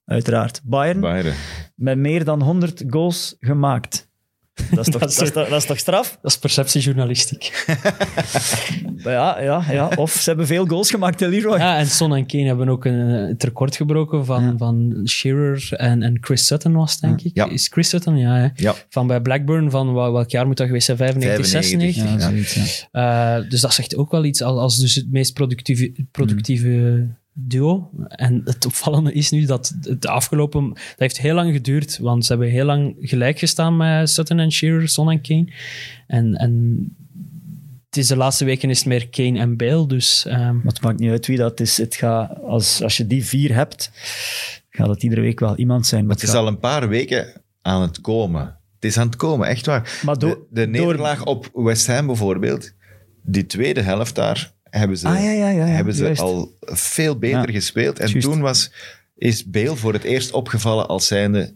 [0.08, 1.34] uiteraard Bayern, Bayern.
[1.76, 4.06] met meer dan 100 goals gemaakt.
[4.72, 6.18] Dat is toch, Dat is dat is toch, dat is toch straf?
[6.22, 7.52] Dat is perceptiejournalistiek.
[9.04, 9.90] Ja, ja, ja.
[9.96, 11.58] Of ze hebben veel goals gemaakt, hè, Leroy.
[11.58, 14.58] Ja, en Son en Kane hebben ook een, het record gebroken van, Ja.
[14.58, 17.32] van Shearer en, en Chris Sutton was, denk ik.
[17.36, 17.50] Ja.
[17.50, 18.18] Is Chris Sutton?
[18.18, 18.48] Ja, hè.
[18.56, 20.98] Ja, Van bij Blackburn, van wel- welk jaar moet dat geweest zijn?
[20.98, 21.94] 95, 95.
[21.94, 22.22] 96?
[22.22, 23.38] Ja, zoiets, ja.
[23.40, 27.08] Eh, dus dat zegt ook wel iets als, als dus het meest productieve, productieve
[27.40, 27.90] duo.
[28.08, 30.70] En het opvallende is nu dat het afgelopen...
[30.70, 34.52] Dat heeft heel lang geduurd, want ze hebben heel lang gelijk gestaan met Sutton en
[34.52, 35.54] Shearer, Son en Kane.
[36.08, 36.82] En, en
[37.86, 40.26] het is de laatste weken is het meer Kane en Bale, dus...
[40.26, 41.78] ehm, Maar het maakt niet uit wie dat is.
[41.78, 43.92] Het gaat, als, als je die vier hebt,
[44.70, 46.06] gaat het iedere week wel iemand zijn.
[46.06, 48.42] maar het is al een paar weken aan het komen.
[48.76, 50.00] Het is aan het komen, echt waar.
[50.06, 52.74] Maar door- de, de door- nederlaag op West Ham bijvoorbeeld,
[53.24, 56.22] die tweede helft daar, hebben ze, Ah, ja, ja, ja, ja, hebben ze juist.
[56.22, 58.00] al veel beter Ja, gespeeld.
[58.00, 58.28] En juist.
[58.28, 58.72] toen was,
[59.16, 61.54] is Bale voor het eerst opgevallen als zijnde...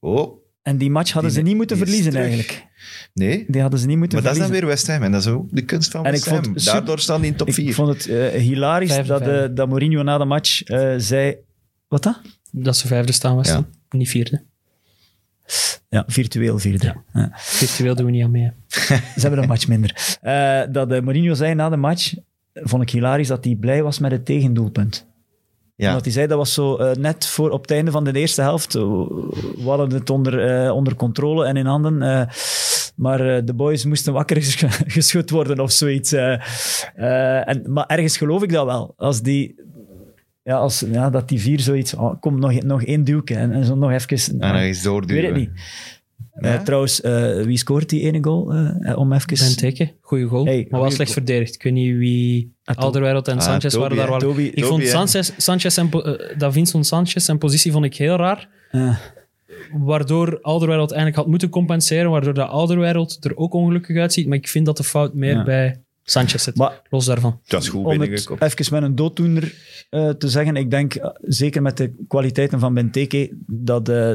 [0.00, 2.26] Oh, En die match hadden Die- ze niet moeten verliezen terug.
[2.26, 2.66] eigenlijk.
[3.14, 3.44] nee.
[3.48, 4.76] Die hadden ze niet moeten Maar dat is dan verliezen.
[4.76, 5.02] weer West Ham.
[5.02, 6.54] En dat is ook de kunst van En West ik vond Ham.
[6.64, 7.74] Daardoor staan die in top Ik 4.
[7.74, 11.36] vond het eh, hilarisch dat, eh, dat Mourinho na de match eh, zei...
[11.88, 12.20] Wat dat?
[12.50, 13.52] dat ze vijfde staan was Ja.
[13.54, 13.66] dan.
[13.90, 14.42] Niet vierde.
[15.88, 16.84] Ja, virtueel vierde.
[16.86, 17.02] Ja.
[17.12, 17.30] Ja.
[17.34, 18.50] Virtueel doen we niet aan mee.
[19.16, 20.18] Ze hebben een match minder.
[20.20, 22.14] Eh, dat eh, Mourinho zei na de match,
[22.54, 25.06] vond ik hilarisch dat hij blij was met het tegendoelpunt.
[25.76, 25.88] Ja.
[25.88, 28.40] Omdat hij zei, dat was zo eh, net voor op het einde van de eerste
[28.42, 28.72] helft.
[28.72, 32.02] We hadden het onder, eh, onder controle en in handen.
[32.02, 32.26] eh,
[32.96, 34.64] maar eh, de boys moesten wakker ges-
[34.96, 36.12] geschud worden of zoiets.
[36.12, 36.32] eh.
[36.94, 38.94] Eh, en, maar ergens geloof ik dat wel.
[38.96, 39.54] Als die,
[40.44, 41.94] ja, als, ja, dat die vier zoiets...
[41.94, 44.40] Oh, kom, nog, nog één duwke en, en zo nog even...
[44.40, 45.22] En dan is ik doorduwen.
[45.22, 45.50] weet het niet.
[46.40, 46.54] Ja?
[46.54, 48.52] Eh, trouwens, eh, wie scoort die ene goal?
[48.52, 49.38] eh, om even...
[49.38, 50.44] Benteke, goede goal.
[50.44, 51.24] Hey, maar wel goeie slecht goal.
[51.26, 51.54] verdedigd.
[51.54, 52.54] Ik weet niet wie...
[52.64, 52.76] Ah.
[52.76, 54.18] Alderweireld en Ah, Sanchez Toby, waren daar wel...
[54.18, 54.86] Toby, Ik Toby, vond.
[54.86, 55.90] Sanchez, Sanchez en,
[56.38, 58.48] Davinson Sanchez zijn positie vond ik heel raar.
[59.72, 62.10] Waardoor Alderweireld eigenlijk had moeten compenseren.
[62.10, 64.26] Waardoor de Alderweireld er ook ongelukkig uitziet.
[64.26, 65.44] Maar ik vind dat de fout meer Ja.
[65.44, 66.56] bij Sanchez zit.
[66.56, 67.40] maar Los daarvan.
[67.46, 68.44] Dat is goed om het binnengekomen.
[68.44, 69.54] even met een dooddoener
[69.90, 74.12] eh, te zeggen, ik denk, eh, zeker met de kwaliteiten van Benteke, dat, eh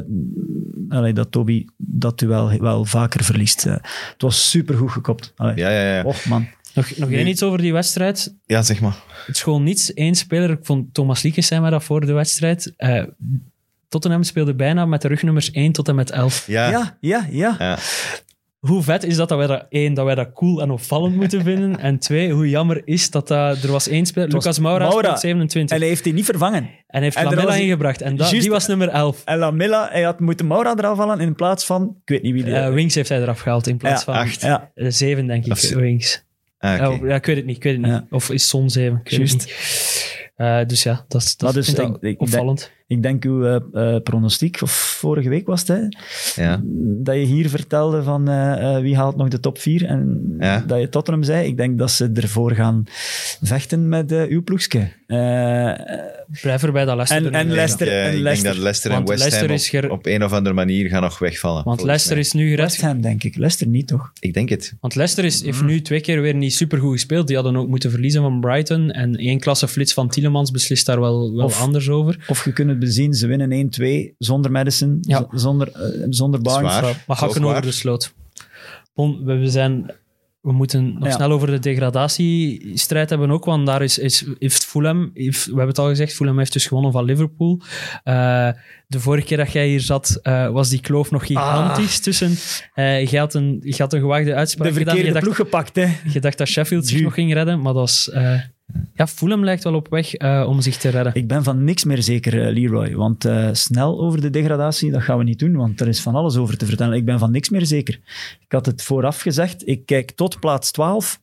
[0.90, 3.64] allee, dat Toby dat duel wel vaker verliest.
[3.64, 3.82] Het
[4.18, 5.34] was supergoed gekopt.
[5.36, 5.56] Allee.
[5.56, 6.04] Ja, ja, ja.
[6.04, 6.48] Och man.
[6.74, 8.36] Nog, nog één iets over die wedstrijd.
[8.46, 9.04] Ja, zeg maar.
[9.26, 9.92] Het is gewoon niets.
[9.96, 12.74] Eén speler, ik vond Thomas Liekes zei mij dat voor de wedstrijd.
[12.78, 13.04] Eh,
[13.88, 16.48] Tottenham speelde bijna met de rugnummers 1 tot en met 11.
[16.48, 16.70] Ja.
[16.70, 17.78] Ja, ja, ja.
[18.62, 18.70] Ja.
[18.70, 21.43] Hoe vet is dat dat wij dat, één, dat wij dat cool en opvallend moeten
[21.43, 21.80] vinden.
[21.88, 25.03] En twee, hoe jammer is dat, dat er was één speler, Lucas Moura, Moura.
[25.07, 25.76] speelt 27.
[25.76, 26.62] En hij heeft die niet vervangen.
[26.62, 28.01] En hij heeft en Lamella ingebracht.
[28.01, 29.22] En dat, die was nummer 11.
[29.26, 32.43] En Lamilla, hij had moeten Maura eraf halen in plaats van, ik weet niet wie
[32.43, 32.53] die...
[32.53, 34.41] Eh, Wings heeft hij eraf gehaald in plaats Ja, van acht.
[34.41, 35.51] ja, eh, zeven, denk ik.
[35.51, 36.24] Of Wings.
[36.57, 36.84] Ah, oké.
[37.05, 37.55] Ja, ja, ik weet het niet.
[37.55, 37.91] Ik weet het niet.
[37.91, 38.05] Ja.
[38.10, 38.99] Of is Son 7?
[39.03, 39.34] Ik weet Juist.
[39.34, 40.30] het niet.
[40.36, 42.72] Eh, dus ja, dat, is- dat ik ik- ik- opvallend.
[42.90, 43.56] Ik denk uw eh,
[43.96, 46.62] eh, pronostiek, of vorige week was het, hè, Ja.
[47.04, 50.64] dat je hier vertelde van eh, wie haalt nog de top 4 en Ja.
[50.68, 51.48] dat je Tottenham zei.
[51.48, 52.84] Ik denk dat ze ervoor gaan
[53.42, 54.90] vechten met uw ploegske.
[55.08, 55.74] Eh,
[56.42, 58.54] Blijf erbij dat Leicester En- en Leicester- Ik, en ik denk Leicester.
[58.54, 61.20] dat Leicester en Want West Ham Leicester op, op een of andere manier gaan nog
[61.20, 61.64] wegvallen.
[61.64, 62.24] Want Leicester mij.
[62.26, 62.60] is nu gered.
[62.70, 63.36] West Ham, denk ik.
[63.36, 64.12] Leicester niet, toch?
[64.20, 64.74] Ik denk het.
[64.80, 65.46] Want Leicester is, Mhm.
[65.46, 67.28] heeft nu twee keer weer niet supergoed gespeeld.
[67.28, 68.92] Die hadden ook moeten verliezen van Brighton.
[68.92, 72.26] En één klasse flits van Tielemans beslist daar wel, wel Of- anders over.
[72.28, 73.72] Of je kunt het bezien, ze winnen
[74.12, 75.28] 1-2 zonder Madison, Ja.
[75.32, 76.74] zonder, eh, zonder Barnes.
[76.74, 77.04] Zwaar.
[77.08, 78.14] Maar hakken over de sloot.
[78.94, 79.92] Bon, we, we zijn...
[80.42, 81.12] We moeten nog Ja.
[81.16, 85.68] snel over de degradatiestrijd hebben ook, want daar is, is, heeft Fulham, heeft, we hebben
[85.68, 87.62] het al gezegd, Fulham heeft dus gewonnen van Liverpool.
[88.04, 88.50] Eh,
[88.88, 92.36] de vorige keer dat jij hier zat, eh, was die kloof nog gigantisch tussen...
[92.74, 94.74] eh je, had een, je had een gewaagde uitspraak Ah.
[94.74, 94.96] De gedaan.
[94.96, 95.88] verkeerde Je dacht, ploeg gepakt, hè.
[96.14, 98.10] je dacht dat Sheffield zich nog ging redden, maar dat was...
[98.94, 101.14] ja, Fulham lijkt wel op weg eh, om zich te redden.
[101.16, 102.96] Ik ben van niks meer zeker, eh, Leroy.
[102.96, 106.16] Want eh, snel over de degradatie, dat gaan we niet doen, want er is van
[106.16, 106.98] alles over te vertellen.
[106.98, 108.00] Ik ben van niks meer zeker.
[108.40, 111.22] Ik had het vooraf gezegd, ik kijk tot plaats 12.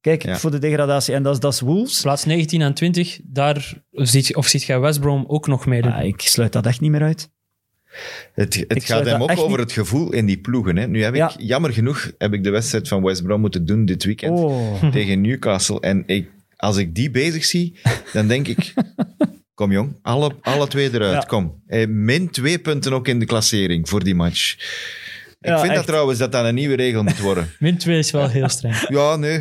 [0.00, 0.36] Kijk Ja.
[0.36, 1.14] voor de degradatie.
[1.14, 2.00] En dat is, dat is Wolves.
[2.00, 5.92] Plaats 19 en 20, daar ziet, of ziet jij West Brom ook nog meedoen?
[5.92, 7.30] Ah, ik sluit dat echt niet meer uit.
[8.34, 10.76] Het, het gaat hem ook over niet- het gevoel in die ploegen.
[10.76, 10.86] Hè.
[10.86, 11.32] Nu heb ik, Ja.
[11.38, 14.90] jammer genoeg, heb ik de wedstrijd van West Brom moeten doen dit weekend Oh.
[14.92, 15.80] tegen Newcastle.
[15.80, 17.74] En ik, als ik die bezig zie,
[18.12, 18.74] dan denk ik...
[19.54, 21.28] Kom jong, alle, alle twee eruit, Ja.
[21.28, 21.62] kom.
[21.66, 24.54] Eh, min twee punten ook in de klassering voor die match.
[25.40, 27.50] Ik Ja, vind dat trouwens dat dat een nieuwe regel moet worden.
[27.58, 28.84] Min 2 is wel heel streng.
[28.88, 29.38] Ja, nee.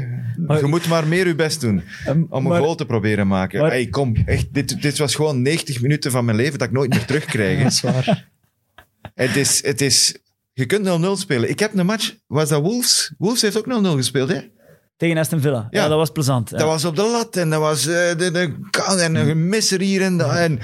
[0.47, 3.61] Je moet maar meer je best doen Ehm, om een maar- goal te proberen maken.
[3.61, 6.73] maar- hey, kom, echt, dit, dit was gewoon 90 minuten van mijn leven dat ik
[6.73, 7.63] nooit meer terugkrijg.
[7.63, 8.27] Dat is waar.
[9.13, 10.17] Het is, het is,
[10.53, 11.49] je kunt 0-0 spelen.
[11.49, 13.13] Ik heb een match, was dat Wolves?
[13.17, 14.39] Wolves heeft ook 0-0 gespeeld, hè?
[14.97, 15.67] Tegen Aston Villa.
[15.69, 15.87] Ja, Ja.
[15.87, 16.49] dat was plezant.
[16.49, 16.57] Ja.
[16.57, 18.53] Dat was op de lat en dat was eh, de, de
[18.99, 20.35] en een gemisser hier en daar.
[20.37, 20.59] En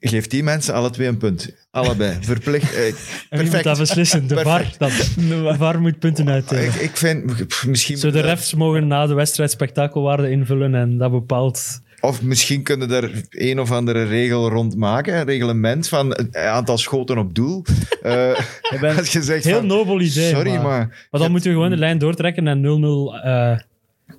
[0.00, 1.50] geef die mensen alle twee een punt.
[1.70, 2.16] Allebei.
[2.24, 2.74] Verplicht.
[2.74, 2.94] eh, En wie
[3.30, 3.64] moet perfect.
[3.64, 4.26] dat beslissen?
[4.26, 4.74] De VAR.
[4.78, 4.78] Perfect.
[5.18, 5.28] Dan.
[5.50, 6.64] De VAR moet punten uitdelen.
[6.64, 7.96] Ik, ik vind, pff, misschien...
[7.98, 11.80] Zo de refs mogen na de wedstrijd spektakelwaarde invullen en dat bepaalt...
[12.00, 17.18] Of misschien kunnen er een of andere regel rondmaken, een reglement van een aantal schoten
[17.18, 17.62] op doel.
[18.02, 18.38] Uh,
[18.70, 20.28] je gezegd heel nobel idee.
[20.30, 21.06] Sorry, maar...
[21.10, 23.64] Maar, dan moeten we gewoon de lijn doortrekken en eh, 0-0...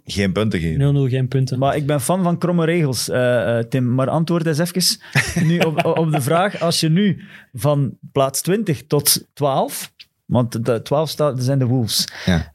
[0.06, 1.08] Geen punten geven.
[1.08, 1.60] 0-0, geen punten.
[1.60, 3.94] Maar ik ben fan van kromme regels, eh, Tim.
[3.94, 4.98] Maar antwoord eens even
[5.48, 6.62] nu op, op de vraag.
[6.62, 7.24] Als je nu
[7.54, 9.92] van plaats 20 tot 12...
[10.26, 12.08] Want de 12 zijn de Wolves.
[12.26, 12.52] Ja.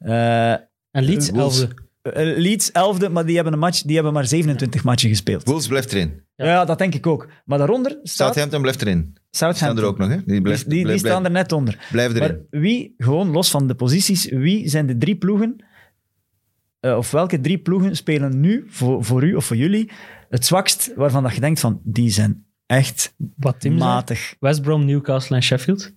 [0.90, 1.66] en Leeds, 11
[2.14, 5.44] Leeds 11e, maar die hebben, een match, die hebben maar 27 matchen gespeeld.
[5.46, 6.22] Wolves blijft erin.
[6.36, 6.44] Ja.
[6.46, 6.64] Ja.
[6.64, 7.28] dat denk ik ook.
[7.44, 9.16] Maar daaronder staat Southampton blijft erin.
[9.30, 9.84] Staan Southampton.
[9.84, 10.16] er ook nog, hè?
[10.24, 11.86] Die, blijft, die, die, die blijft- staan er net onder.
[11.90, 12.46] Blijf Maar erin.
[12.50, 15.64] wie, gewoon los van de posities, wie zijn de drie ploegen,
[16.80, 19.90] eh, of welke drie ploegen spelen nu voor, voor u of voor jullie
[20.28, 24.34] het zwakst, waarvan dat je denkt van, die zijn echt Wat matig.
[24.40, 25.92] West Brom, Newcastle en Sheffield.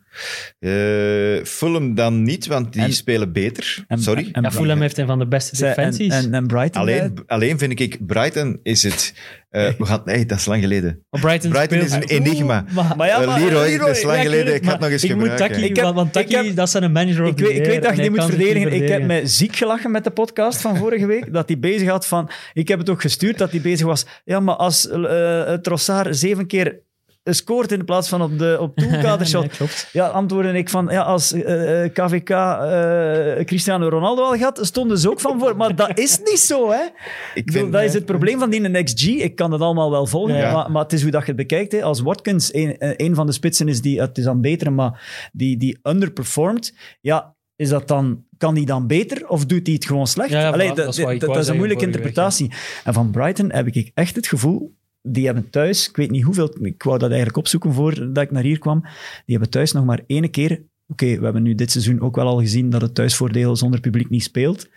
[0.60, 3.84] Eh Fulham dan niet, want die En- spelen beter.
[3.88, 4.30] en- Sorry.
[4.32, 6.14] en- Ja, Fulham heeft een van de beste defensies.
[6.14, 6.82] en, en Brighton.
[6.82, 9.14] alleen, alleen vind ik, Brighton is het...
[9.50, 11.06] eh, we gaan, nee, dat is lang geleden.
[11.10, 12.64] Maar Brighton, Brighton is een enigma.
[12.68, 14.56] Oeh, maar- Maar ja, Eh, maar, Leroy, Leroy, dat is lang Ja, geleden.
[14.56, 15.50] Ik ga het nog eens ik moet gebruiken.
[15.58, 17.82] Taki, Ik heb- want, Taki, heb- dat zijn een manager of Ik weet, ik weet
[17.84, 18.74] dat je die hij moet verdedigen.
[18.74, 21.34] Ik heb me ziek gelachen met de podcast van vorige week.
[21.34, 22.30] Dat hij bezig had van.
[22.54, 24.06] Ik heb het ook gestuurd dat hij bezig was.
[24.26, 26.80] Ja, maar als eh Trossard zeven keer
[27.24, 29.42] scoort in plaats van op de op doelkadershot.
[29.42, 29.90] Nee, klopt.
[29.92, 34.98] Ja, antwoordde ik van, ja, als eh, eh, KVK eh, Cristiano Ronaldo al had, stonden
[34.98, 35.56] ze ook van voor.
[35.56, 36.84] Maar dat is niet zo, hè.
[37.34, 39.08] Ik bedoel, vind- dat is het probleem van die XG.
[39.08, 40.54] Ik kan het allemaal wel volgen, Ja.
[40.54, 41.72] maar, maar het is hoe dat je het bekijkt.
[41.72, 41.84] Hè.
[41.84, 45.58] Als Watkins een, een van de spitsen is die, het is aan betere, maar die,
[45.58, 50.08] die underperformed, ja, is dat dan, kan die dan beter of doet hij het gewoon
[50.08, 50.30] slecht?
[50.30, 52.52] Ja, ja, Allee, voilà, dat, dat is dat- dat een moeilijke week, interpretatie.
[52.84, 56.56] En van Brighton heb ik echt het gevoel, die hebben thuis, ik weet niet hoeveel,
[56.62, 60.04] ik wou dat eigenlijk opzoeken voordat ik naar hier kwam, die hebben thuis nog maar
[60.08, 63.56] ene keer, oké, we hebben nu dit seizoen ook wel al gezien dat het thuisvoordeel
[63.56, 64.70] zonder publiek niet speelt.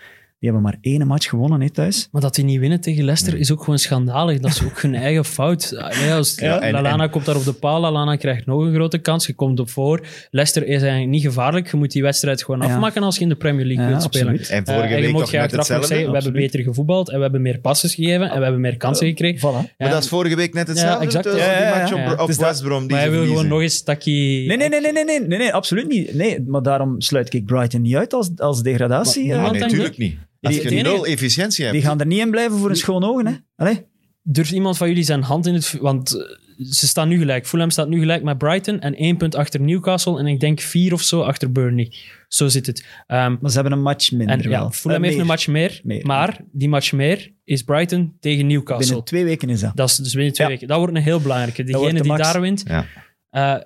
[0.43, 2.09] Die hebben maar één match gewonnen hè, thuis.
[2.12, 4.38] Maar dat die niet winnen tegen Leicester is ook gewoon schandalig.
[4.38, 5.68] Dat is ook hun eigen fout.
[6.07, 8.99] Ja, als, Ja, en- en- komt daar op de paal, Lallana krijgt nog een grote
[8.99, 9.26] kans.
[9.26, 10.07] Je komt op voor.
[10.30, 11.70] Leicester is eigenlijk niet gevaarlijk.
[11.70, 12.74] Je moet die wedstrijd gewoon Ja.
[12.74, 14.38] afmaken als je in de Premier League Ja, wilt spelen.
[14.38, 15.86] En vorige Eh, en je week moet toch net hetzelfde.
[15.86, 18.76] zeggen, we hebben beter gevoetbald en we hebben meer passes gegeven en we hebben meer
[18.76, 19.38] kansen gekregen.
[19.38, 19.76] Voilà.
[19.78, 21.05] Maar dat is vorige week net hetzelfde.
[21.05, 21.24] exact.
[21.24, 21.97] dus Ja, ja, die ja, match ja.
[21.97, 22.22] op, Ja.
[22.22, 24.47] op Dus dat- West Brom die maar hij wil gewoon nog eens takkie...
[24.47, 26.14] Nee, nee, nee, nee, nee, nee, nee, nee, absoluut niet.
[26.14, 29.32] Nee, maar daarom sluit ik Brighton niet uit als, als degradatie.
[29.32, 29.51] Eh.
[29.53, 30.16] Natuurlijk niet.
[30.43, 31.76] Als Die- je enige- nul efficiëntie hebt.
[31.76, 33.26] die gaan er niet in blijven voor een schoon ogen.
[33.26, 33.32] Hè?
[33.57, 33.84] Allee.
[34.22, 35.76] Durft iemand van jullie zijn hand in het...
[35.80, 36.22] Want eh,
[36.70, 37.47] ze staan nu gelijk.
[37.47, 40.93] Fulham staat nu gelijk met Brighton en één punt achter Newcastle en ik denk vier
[40.93, 41.93] of zo achter Burnley.
[42.28, 42.86] Zo zit het.
[43.07, 44.70] Ehm, Maar ze hebben een match minder en ja, wel.
[44.70, 46.07] Fulham Eh, heeft een match meer, Meer.
[46.07, 48.86] maar die match meer is Brighton tegen Newcastle.
[48.86, 49.76] Binnen twee weken is dat.
[49.76, 50.53] Dat is dus binnen twee Ja.
[50.53, 50.68] weken.
[50.68, 51.64] Dat wordt een heel belangrijke.
[51.64, 52.62] Degene de die daar wint.
[52.66, 52.86] Ja.
[53.30, 53.64] eh,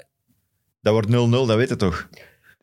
[0.80, 2.08] Dat wordt 0-0, dat weet je toch?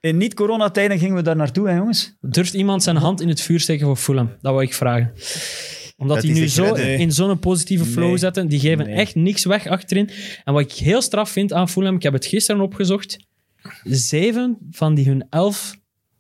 [0.04, 2.16] In niet-coronatijden gingen we daar naartoe, hè, jongens.
[2.22, 4.28] durft iemand zijn hand in het vuur steken voor Fulham?
[4.42, 5.14] Dat wou ik vragen.
[5.98, 6.98] Omdat Dat die nu zo redden.
[7.00, 8.18] in zo'n positieve flow Nee.
[8.18, 8.48] zetten.
[8.48, 8.96] Die geven Nee.
[8.96, 10.10] echt niks weg achterin.
[10.44, 13.18] En wat ik heel straf vind aan Fulham, ik heb het gisteren opgezocht.
[13.84, 15.76] Zeven van die hun elf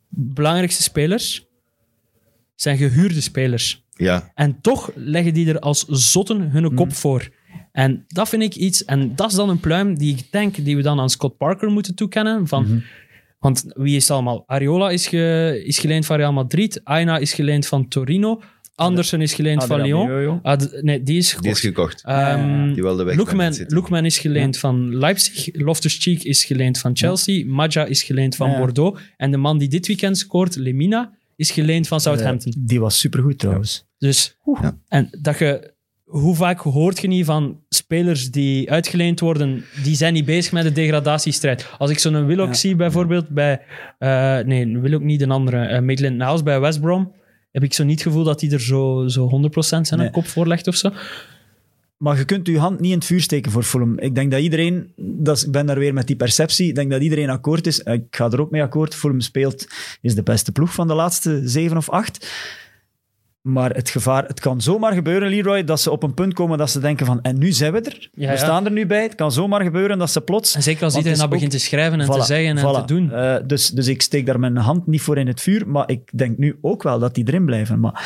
[0.10, 1.46] belangrijkste spelers
[2.56, 3.86] zijn gehuurde spelers.
[3.94, 4.32] Ja.
[4.36, 7.30] En toch leggen die er als zotten hun kop voor.
[7.72, 10.76] En dat vind ik iets, en dat is dan een pluim die ik denk die
[10.76, 12.48] we dan aan Scott Parker moeten toekennen.
[12.48, 12.84] Van,
[13.44, 14.44] Want wie is het allemaal?
[14.48, 18.42] Ariola is, ge, is geleend van Real Madrid, Aina is geleend van Torino,
[18.76, 20.40] Andersen is geleend van Adrian Lyon.
[20.42, 22.02] Ad- nee, die is Die is gekocht.
[22.02, 22.04] gekocht.
[22.06, 23.16] Ehm, Die wilde weg.
[23.68, 25.50] Lookman, is geleend van Leipzig.
[25.62, 27.46] Loftus-Cheek is geleend van Chelsea.
[27.46, 28.58] Maja is geleend van Ja.
[28.58, 29.00] Bordeaux.
[29.18, 32.52] En de man die dit weekend scoort, Lemina, is geleend van Southampton.
[32.52, 33.86] Eh, die was supergoed trouwens.
[33.98, 34.78] Dus, Ja.
[34.88, 35.73] en dat je,
[36.20, 40.64] hoe vaak hoort je niet van spelers die uitgeleend worden, die zijn niet bezig met
[40.64, 41.70] de degradatiestrijd.
[41.78, 42.54] Als ik zo'n Willock Ja.
[42.54, 43.62] zie bijvoorbeeld bij,
[44.00, 47.12] eh, nee, Willock niet, een andere, uh, Maitland Niles bij West Brom,
[47.52, 50.10] heb ik zo niet het gevoel dat hij er zo, zo 100% zijn Nee.
[50.12, 50.92] kop voor legt of zo.
[51.98, 54.00] Maar je kunt je hand niet in het vuur steken voor Fulham.
[54.00, 56.92] Ik denk dat iedereen, dat is, ik ben daar weer met die perceptie, ik denk
[56.92, 57.80] dat iedereen akkoord is.
[57.80, 58.96] Ik ga er ook mee akkoord.
[58.96, 59.68] Fulham speelt,
[60.02, 62.28] is de beste ploeg van de laatste zeven of acht.
[63.44, 66.70] Maar het gevaar, het kan zomaar gebeuren, Leroy, dat ze op een punt komen dat
[66.70, 68.10] ze denken van, en nu zijn we er.
[68.14, 68.38] Ja, we ja.
[68.38, 69.02] staan er nu bij.
[69.04, 70.56] Het kan zomaar gebeuren dat ze plots...
[70.56, 72.86] En zeker als iedereen dat begint te schrijven en te zeggen en voilà.
[72.86, 73.12] te doen.
[73.12, 76.18] Eh, dus, dus ik steek daar mijn hand niet voor in het vuur, maar ik
[76.18, 77.80] denk nu ook wel dat die erin blijven.
[77.80, 78.06] Maar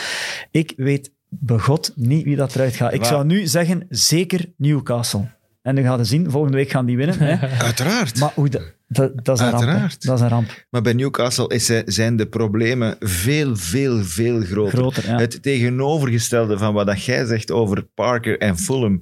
[0.52, 2.94] ik weet begot niet wie dat eruit gaat.
[2.94, 5.28] Ik Maar- zou nu zeggen, zeker Newcastle.
[5.68, 7.20] En dan gaan we zien, volgende week gaan die winnen.
[7.20, 7.48] Hè.
[7.66, 8.20] Uiteraard.
[8.20, 9.64] Maar hoe de- dat, dat is een ramp.
[9.68, 9.88] hè.
[10.00, 10.66] Dat is een ramp.
[10.70, 14.78] Maar bij Newcastle is, eh, zijn de problemen veel, veel, veel groter.
[14.78, 15.18] Groter, ja.
[15.20, 19.02] Het tegenovergestelde van wat dat jij zegt over Parker en Fulham,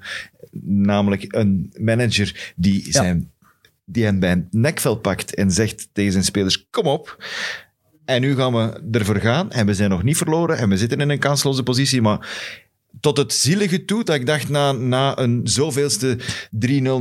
[0.61, 3.32] namelijk een manager die, zijn,
[3.86, 7.24] die hen bij een nekvel pakt en zegt tegen zijn spelers, kom op.
[8.05, 10.99] En nu gaan we ervoor gaan en we zijn nog niet verloren en we zitten
[10.99, 12.28] in een kansloze positie, maar
[13.00, 16.22] tot het zielige toe, dat ik dacht na, na een zoveelste 3-0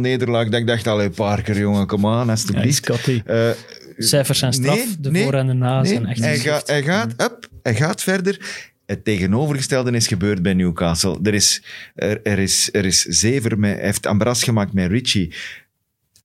[0.00, 2.84] nederlaag, dat ik dacht, allee Parker, jongen, kom aan, alsjeblieft.
[2.84, 3.22] Scotty.
[3.26, 3.50] Eh,
[3.98, 6.66] Cijfers zijn straf, Nee, de nee, voor en de na Nee, zijn echt hij, gaat,
[6.66, 8.62] hij, gaat, up, hij gaat verder.
[8.86, 11.18] Het tegenovergestelde is gebeurd bij Newcastle.
[11.22, 11.62] Er is,
[11.94, 15.32] er, er is, er is Zever, met, hij heeft Ambras gemaakt met Richie.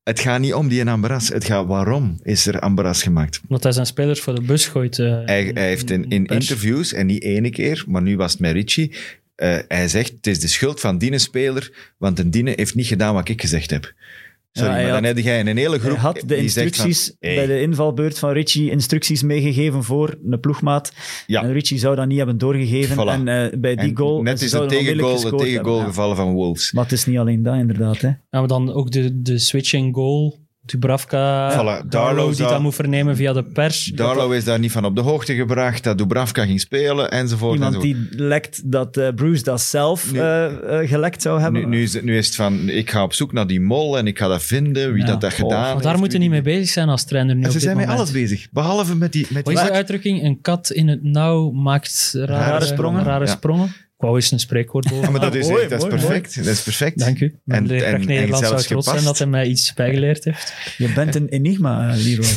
[0.03, 1.27] Het gaat niet om die Ambras.
[1.27, 3.39] Het gaat waarom is er Ambras gemaakt.
[3.47, 4.99] Omdat hij zijn spelers voor de bus gooit.
[4.99, 8.51] eh, Hij, hij heeft in, interviews, en niet ene keer, maar nu was het met
[8.51, 8.91] Richie,
[9.39, 12.87] eh, hij zegt, het is de schuld van die speler, want een Dine heeft niet
[12.87, 13.93] gedaan wat ik gezegd heb.
[14.51, 16.37] Sorry, Ja, hij maar dan had- heb jij een hele Hij groep had de van,
[16.37, 20.93] instructies hey, bij de invalbeurt van Richie instructies meegegeven voor een ploegmaat.
[21.27, 21.43] Ja.
[21.43, 22.95] En Richie zou dat niet hebben doorgegeven.
[22.95, 23.09] Voilà.
[23.09, 24.21] En eh, bij die en goal...
[24.21, 25.85] net is de zouden tegengoal, ja.
[25.85, 26.71] gevallen van Wolves.
[26.71, 28.01] Maar het is niet alleen dat, inderdaad.
[28.01, 28.07] Hè.
[28.07, 30.47] Ja, maar dan ook de, de switching goal.
[30.69, 33.85] Dubravka, Voilà, Darlow die dat moet vernemen via de pers.
[33.85, 37.53] Darlow is daar niet van op de hoogte gebracht, dat Dubravka ging spelen, enzovoort.
[37.53, 38.09] Iemand enzovoort.
[38.11, 41.61] die lekt dat eh, Bruce dat zelf Nu- eh, eh, gelekt zou hebben.
[41.61, 43.97] Nu, nu, is het, nu is het van, ik ga op zoek naar die mol
[43.97, 45.07] en ik ga dat vinden, wie Ja.
[45.07, 45.83] dat, dat gedaan heeft.
[45.83, 47.87] daar moeten niet mee bezig zijn als trainer nu En op ze dit zijn met
[47.97, 49.25] alles bezig, behalve met die...
[49.29, 50.23] Met Wat die is de uitdrukking?
[50.23, 53.03] Een kat in het nauw maakt rare, Rare sprongen.
[53.03, 53.31] Rare Ja.
[53.31, 53.73] sprongen.
[53.99, 55.03] Ik wou eens een spreekwoord boven.
[55.05, 56.35] Ja, maar dat is, mooi, echt, dat is mooi, perfect.
[56.35, 56.99] Dat is perfect.
[56.99, 57.39] Dank u.
[57.43, 59.19] Mijn En- leerkracht en- Nederlands zou zelfs trots zijn gepast.
[59.19, 60.53] dat hij mij iets bijgeleerd heeft.
[60.77, 62.25] Je bent een enigma, Leroy.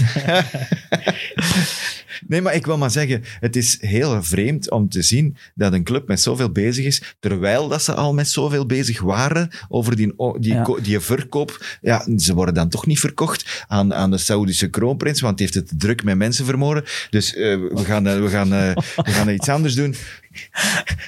[2.27, 5.85] Nee, maar ik wil maar zeggen, het is heel vreemd om te zien dat een
[5.85, 10.15] club met zoveel bezig is, terwijl dat ze al met zoveel bezig waren over die,
[10.39, 10.67] die, Ja.
[10.83, 11.65] die verkoop.
[11.81, 15.71] Ja, ze worden dan toch niet verkocht aan, aan de Saoedische kroonprins, want die heeft
[15.71, 16.85] het druk met mensen vermoorden.
[17.11, 19.95] Dus eh, we, gaan, eh, we, gaan, eh, we gaan iets anders doen.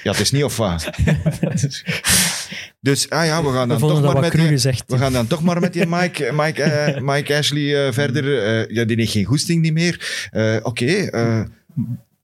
[0.03, 0.89] Ja, het is niet of wat.
[2.85, 4.83] Dus, ah ja, we gaan dan toch maar met gezegd.
[4.87, 8.43] we gaan dan toch maar met die Mike, Mike, eh, Mike Ashley eh, verder.
[8.43, 10.27] Eh, ja, die heeft geen goesting niet meer.
[10.31, 11.41] Eh, Oké, eh,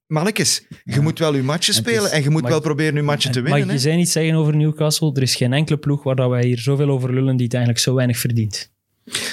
[0.08, 3.02] mannetjes, je moet wel je matchen spelen is- en je moet mag- wel proberen je
[3.02, 3.68] matchen te Mag winnen.
[3.68, 3.80] je hè.
[3.80, 5.12] zei niet zeggen over Newcastle?
[5.14, 7.84] Er is geen enkele ploeg waar dat wij hier zoveel over lullen die het eigenlijk
[7.84, 8.72] zo weinig verdient.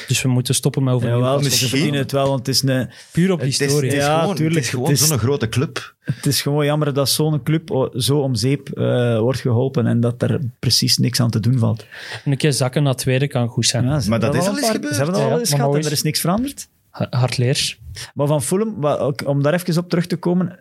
[0.08, 1.50] Dus we moeten stoppen met over Newcastle.
[1.50, 1.94] ze misschien.
[1.94, 3.90] het wel, want het is, een, Puur op Het is, historie.
[3.90, 5.94] het is Ja, gewoon, tuurlijk, het is gewoon het is- zo'n grote club.
[6.04, 10.22] het is gewoon jammer dat zo'n club zo om zeep eh, wordt geholpen en dat
[10.22, 11.86] er precies niks aan te doen valt.
[12.24, 13.84] En een keer zakken naar tweede kan goed zijn.
[13.84, 14.94] Ja, Maar hebben dat is al al een eens gebeurd.
[14.94, 16.68] Ze hebben dat Ja, al eens gehad en er is niks veranderd.
[16.90, 17.78] Ha- Hardleers.
[18.14, 18.84] Maar van Fulham,
[19.26, 20.60] om daar even op terug te komen,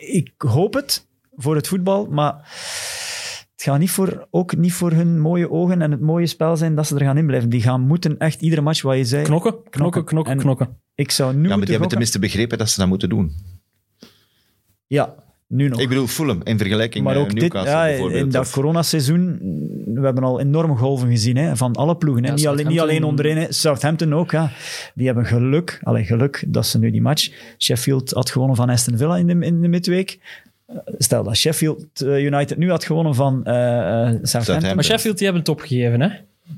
[0.00, 1.06] ik hoop het
[1.36, 2.34] voor het voetbal, maar
[3.60, 6.74] het gaat niet voor, ook niet voor hun mooie ogen en het mooie spel zijn
[6.74, 7.48] dat ze er gaan inblijven.
[7.50, 10.68] Die gaan moeten echt iedere match, wat je zei, Knokken, knokken, knokken, En- knokken.
[10.94, 13.32] ik zou nu Ja, maar die hebben tenminste begrepen dat ze dat moeten doen.
[14.86, 15.14] Ja,
[15.46, 15.80] nu nog.
[15.80, 18.22] Ik bedoel Fulham, in vergelijking maar met ook dit, Newcastle ja, bijvoorbeeld.
[18.24, 19.38] in dat Of- coronaseizoen,
[19.94, 22.22] we hebben al enorme golven gezien hè, van alle ploegen.
[22.22, 22.28] Hè.
[22.28, 23.52] Ja, niet, alleen, niet alleen onderin, hè.
[23.52, 24.30] Southampton ook.
[24.30, 24.50] Ja.
[24.94, 27.30] Die hebben geluk, allee, geluk dat ze nu die match...
[27.58, 30.18] Sheffield had gewonnen van Aston Villa in de, in de midweek.
[30.98, 34.28] Stel dat Sheffield eh, United nu had gewonnen van eh, eh, Southampton.
[34.28, 34.74] Southampton.
[34.74, 36.08] Maar Sheffield die hebben het opgegeven, hè?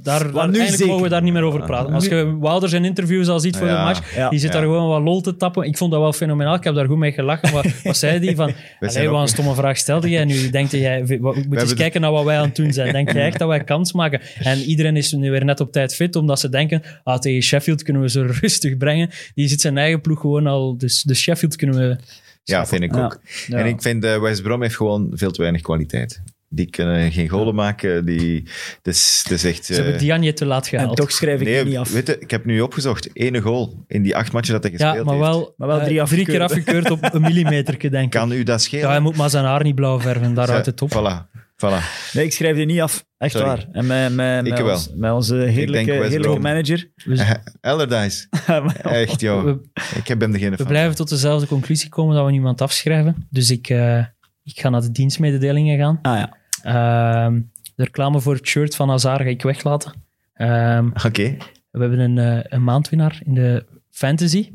[0.03, 0.87] Daar, daar nu eigenlijk zeker.
[0.87, 1.95] mogen we daar niet meer over praten.
[1.95, 3.79] Als je Wilder zijn interviews al ziet voor Ja.
[3.79, 4.29] de match, Ja.
[4.29, 4.55] die zit Ja.
[4.55, 5.65] daar gewoon wat lol te tappen.
[5.65, 6.55] Ik vond dat wel fenomenaal.
[6.55, 7.53] Ik heb daar goed mee gelachen.
[7.53, 8.37] Wat, wat zei die?
[8.37, 10.51] Van, allee, wat een stomme vraag stelde jij nu.
[10.51, 12.93] Denk jij, wat, moet eens kijken naar wat wij aan het doen zijn.
[12.93, 14.21] Denk jij echt dat wij kans maken?
[14.39, 17.83] En iedereen is nu weer net op tijd fit, omdat ze denken, ah, tegen Sheffield
[17.83, 19.11] kunnen we ze rustig brengen.
[19.35, 21.97] Die zit zijn eigen ploeg gewoon al, dus, dus Sheffield kunnen we...
[22.45, 23.21] Ja, vind ik ook.
[23.47, 23.59] Ja.
[23.59, 26.23] En ik vind eh, West Brom heeft gewoon veel te weinig kwaliteit.
[26.49, 28.05] Die kunnen geen golen maken.
[28.05, 28.43] Die,
[28.83, 28.87] het
[29.31, 29.65] is echt...
[29.65, 30.97] Ze hebben eh, Dianje te laat En gehaald.
[30.97, 31.93] toch schrijf ik nee, het niet af.
[31.93, 33.09] Weet je, ik heb nu opgezocht.
[33.13, 35.27] Ene goal in die acht matchen dat hij gespeeld ja, maar heeft.
[35.27, 36.85] wel, Maar wel eh, drie drie keer afgekeurd.
[36.85, 38.11] afgekeurd op een millimeter, denk ik.
[38.11, 38.85] Kan u dat schelen?
[38.85, 40.91] Ja, hij moet maar zijn haar niet blauw verven, daar houdt het op.
[40.91, 41.31] Voilà,
[41.67, 42.13] voilà.
[42.13, 43.05] Nee, ik schrijf die niet af.
[43.19, 43.47] Echt Sorry.
[43.47, 43.67] waar.
[43.73, 44.73] En met, met, met, Ik wel.
[44.75, 46.91] ons- met onze heerlijke, heerlijke manager.
[47.61, 48.27] Allardyce.
[48.83, 49.45] Echt, joh.
[49.45, 49.59] We,
[49.97, 50.67] Ik heb hem degene we van.
[50.67, 53.27] blijven tot dezelfde conclusie komen dat we niemand afschrijven.
[53.31, 53.99] Dus ik, eh,
[54.43, 55.99] ik ga naar de dienstmededelingen gaan.
[56.03, 56.37] Ah ja.
[56.63, 57.41] Ehm,
[57.75, 59.93] de reclame voor het shirt van Hazard ga ik weglaten.
[60.35, 61.37] Ehm, Oké.
[61.71, 64.51] we hebben een, eh, een maandwinnaar in de fantasy.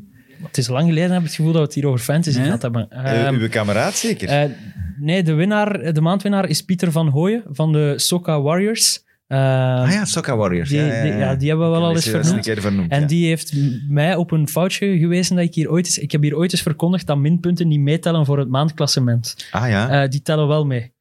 [0.46, 2.62] Het is lang geleden, heb ik het gevoel dat we het hier over fantasy gehad
[2.62, 2.90] hebben.
[2.90, 4.28] Eh, Ehm, uw kameraad zeker?
[4.28, 4.50] eh,
[4.98, 9.06] nee, de, winnaar, de maandwinnaar is Pieter van Hooyen van de Soka Warriors.
[9.28, 10.68] Ehm, ah ja, Soccer Warriors.
[10.68, 12.46] die- ja, ja, die- ja, die hebben we wel al eens is vernoemd.
[12.46, 12.90] een vernoemd.
[12.90, 13.52] En die heeft
[13.88, 15.98] mij op een foutje gewezen dat ik hier ooit eens...
[15.98, 19.48] Ik heb hier ooit eens verkondigd dat minpunten niet meetellen voor het maandklassement.
[19.50, 20.02] Ah ja.
[20.02, 20.92] Eh, die tellen wel mee.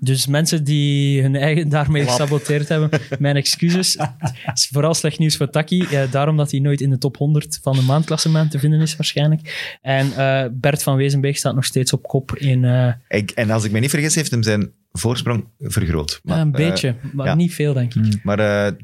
[0.00, 3.96] Dus mensen die hun eigen daarmee gesaboteerd hebben, mijn excuses.
[4.28, 5.82] Het is vooral slecht nieuws voor Taki.
[5.82, 8.96] eh, daarom dat hij nooit in de top 100 van de maandklassement te vinden is
[8.96, 9.78] waarschijnlijk.
[9.82, 12.64] En eh, Bert van Wezenbeek staat nog steeds op kop in...
[12.64, 16.20] eh, Ik, en als ik me niet vergis, heeft hem zijn voorsprong vergroot.
[16.22, 17.34] Maar, een eh, beetje, maar ja.
[17.34, 18.24] niet veel, denk ik.
[18.24, 18.36] maar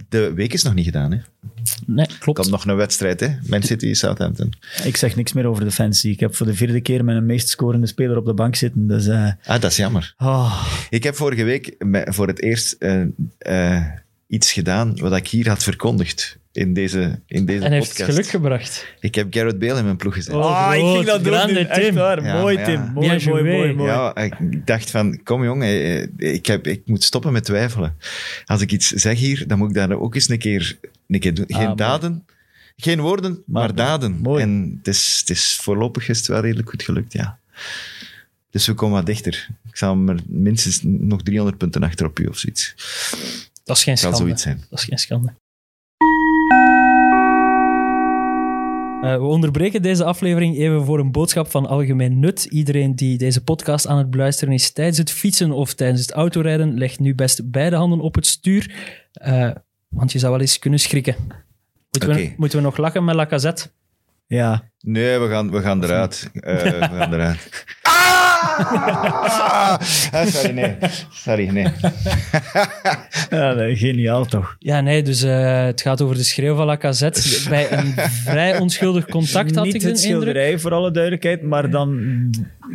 [0.09, 1.13] de week is nog niet gedaan.
[1.13, 1.19] Hè.
[1.87, 2.39] Nee, klopt.
[2.39, 3.29] komt nog een wedstrijd, hè?
[3.47, 4.53] Man City, Southampton.
[4.85, 6.09] Ik zeg niks meer over de fantasy.
[6.09, 8.87] Ik heb voor de vierde keer mijn meest scorende speler op de bank zitten.
[8.87, 10.15] Dus, eh, Ah, dat is jammer.
[10.17, 10.67] ah.
[10.91, 13.03] Ik heb vorige week voor het eerst eh,
[13.39, 13.85] eh,
[14.27, 18.11] iets gedaan wat ik hier had verkondigd in deze, in deze En heeft podcast.
[18.11, 18.87] geluk gebracht.
[19.01, 20.35] Ik heb Garrett Bale in mijn ploeg gezet.
[20.35, 21.35] Oh, Ah, ik ging dat doen.
[21.35, 21.95] Echt Tim.
[21.95, 22.25] waar.
[22.25, 22.65] Ja, mooi, ja.
[22.65, 22.81] Tim.
[22.93, 23.91] Mooi, mooi, mooi, mooi.
[23.91, 27.97] Ja, ik dacht van, kom jongen, eh, ik, heb, ik moet stoppen met twijfelen.
[28.45, 30.79] Als ik iets zeg hier, dan moet ik dat ook eens een keer,
[31.09, 31.45] een keer doen.
[31.49, 31.77] Geen Ah, mooi.
[31.77, 32.27] daden,
[32.77, 34.13] geen woorden, maar, Maar- daden.
[34.23, 34.43] mooi.
[34.43, 37.39] En het is, het is voorlopig is het wel redelijk goed gelukt, ja.
[38.51, 39.49] Dus we komen wat dichter.
[39.69, 42.75] Ik zal maar minstens nog 300 punten achter op u of zoiets.
[43.65, 44.17] Dat is geen schande.
[44.17, 44.65] zoiets zijn.
[44.71, 45.33] Dat is geen schande.
[49.03, 52.45] Eh, we onderbreken deze aflevering even voor een boodschap van algemeen nut.
[52.45, 56.79] Iedereen die deze podcast aan het beluisteren is tijdens het fietsen of tijdens het autorijden,
[56.79, 58.75] legt nu best beide handen op het stuur,
[59.13, 59.51] eh,
[59.89, 61.15] want je zou wel eens kunnen schrikken.
[61.91, 63.71] Moeten, we, moeten we nog lachen met Lacazette?
[64.27, 64.71] Ja.
[64.81, 66.31] Nee, we gaan, we gaan eruit.
[66.41, 67.65] Eh, we gaan eruit.
[68.41, 69.79] Ah!
[70.13, 70.77] Ah, sorry, nee.
[71.13, 71.67] Sorry, nee.
[73.31, 74.57] Ja, nee, geniaal toch?
[74.59, 77.47] Ja, nee, dus eh, het gaat over de schreeuw van Lacazette.
[77.49, 80.13] Bij een vrij onschuldig contact had Niet ik de het indruk.
[80.23, 81.99] schilderij, voor alle duidelijkheid, maar dan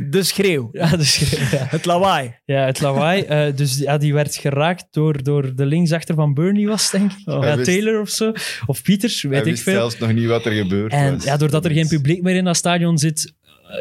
[0.09, 0.69] de schreeuw.
[0.71, 1.65] Ja, de schreeuw, ja.
[1.69, 2.35] Het lawaai.
[2.45, 3.21] Ja, het lawaai.
[3.21, 7.33] eh, dus ja, die werd geraakt door, door de linksachter van Burnley, was denk ik.
[7.33, 7.43] Oh.
[7.43, 8.31] ja, wist- Taylor of zo.
[8.65, 9.73] Of Pieters, weet Hij ik wist veel.
[9.73, 11.23] zelfs nog niet wat er gebeurd En was.
[11.23, 13.33] ja, doordat er geen publiek meer in dat stadion zit,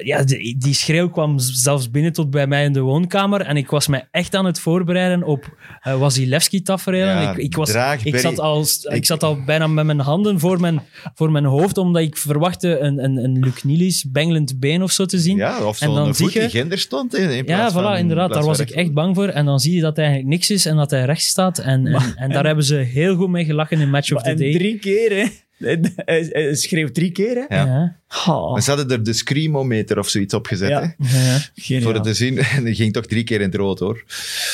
[0.05, 3.41] ja, die, die schreeuw kwam zelfs binnen tot bij mij in de woonkamer.
[3.41, 5.57] En ik was mij echt aan het voorbereiden op
[5.87, 7.07] uh, Wasilewski-tafereelen.
[7.23, 10.01] Ja, ik, ik, was, draag, ik, zat al, ik, Ik- zat al bijna met mijn
[10.01, 10.81] handen voor mijn,
[11.15, 15.05] voor mijn hoofd, omdat ik verwachtte een, een, een Luc Nielis bengelend been of zo
[15.05, 15.37] te zien.
[15.37, 17.15] Ja, of En dan zo'n zie voet die ginder stond.
[17.17, 18.33] In, in Ja, voilà, van- inderdaad.
[18.33, 19.29] Daar was ik echt bang voor.
[19.29, 21.59] En dan zie je dat hij eigenlijk niks is en dat hij rechts staat.
[21.59, 24.37] En, en, en daar hebben ze heel goed mee gelachen in Match of the En
[24.37, 24.53] Day.
[24.53, 25.25] drie keer, hè.
[25.59, 27.57] Hij, hij- hij schreeuwt drie keer, hè.
[27.57, 27.97] Ja.
[28.27, 30.69] Oh, ze hadden er de screamometer of zoiets op gezet.
[30.69, 30.95] Ja.
[31.03, 31.81] Hè?
[31.81, 32.39] Voor het te zien.
[32.57, 34.05] En die ging toch drie keer in het rood, hoor.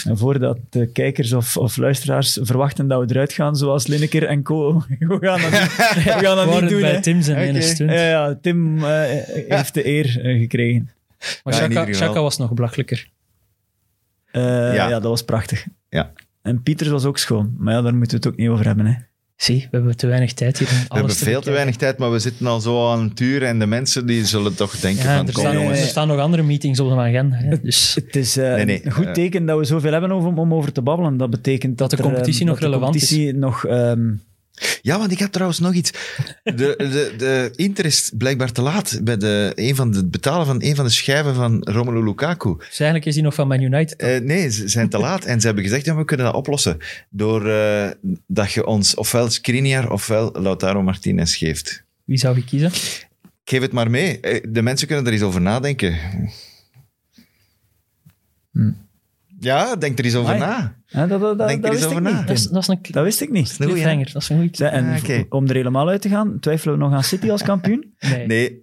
[0.05, 4.43] En voordat de kijkers of, of luisteraars verwachten dat we eruit gaan, zoals Lineker en
[4.43, 4.73] co.
[4.99, 7.01] We gaan dat niet, we gaan dat We niet doen, bij hè.
[7.03, 7.67] Tim zijn ene Oké.
[7.67, 7.91] stunt.
[7.91, 9.01] Ja, ja, Tim eh,
[9.49, 10.91] heeft de eer eh, gekregen.
[11.45, 11.55] Maar
[11.95, 13.09] Chaka, was nog belachelijker.
[14.31, 14.73] Eh, Ja.
[14.75, 14.89] ja.
[14.89, 15.67] dat was prachtig.
[15.89, 16.13] Ja.
[16.43, 17.55] En Pieters was ook schoon.
[17.59, 18.87] Maar ja, daar moeten we het ook niet over hebben.
[18.87, 18.95] Hè.
[19.41, 20.69] Zie, we hebben te weinig tijd hier.
[20.69, 23.43] om We hebben veel te weinig tijd, maar we zitten al zo aan het uur.
[23.43, 25.81] En de mensen die zullen toch denken Ja, van, er, kom staan, jongens.
[25.81, 27.37] er staan nog andere meetings op de agenda.
[27.37, 27.61] Hè.
[27.61, 29.13] Dus Het is eh, Nee, nee, een goed eh.
[29.13, 31.17] teken dat we zoveel hebben over, om over te babbelen.
[31.17, 33.33] Dat betekent dat, de er, competitie nog dat de relevant is.
[33.35, 33.65] nog...
[33.65, 34.11] ehm,
[34.83, 35.91] Ja, want ik heb trouwens nog iets.
[36.43, 40.47] De, de, de Inter is blijkbaar te laat bij de, een van de, het betalen
[40.47, 42.55] van een van de schijven van Romelu Lukaku.
[42.57, 43.97] dus eigenlijk is hij nog van Man United.
[43.97, 45.25] Eh, nee, ze zijn te laat.
[45.25, 46.79] En ze hebben gezegd, ja, we kunnen dat oplossen.
[47.11, 47.91] Door eh,
[48.27, 51.85] dat je ons ofwel Skriniar ofwel Lautaro Martinez geeft.
[52.05, 52.69] Wie zou je kiezen?
[53.45, 54.21] Ik geef het maar mee.
[54.21, 55.99] Eh, De mensen kunnen er eens over nadenken.
[58.53, 58.71] Hm.
[59.41, 60.51] Ja, denk er eens over Amai.
[60.51, 60.79] na.
[60.91, 62.27] Hè, dat, dat, dat, dat wist ik niet.
[62.27, 63.51] Dat is, dat is een Dat wist ik niet.
[63.51, 64.11] een goeie, cliffhanger.
[64.13, 64.71] Dat is een goeie.
[64.71, 67.95] En Ah, om er helemaal uit te gaan, twijfelen we nog aan City als kampioen?
[68.01, 68.27] Nee.
[68.27, 68.63] Nee,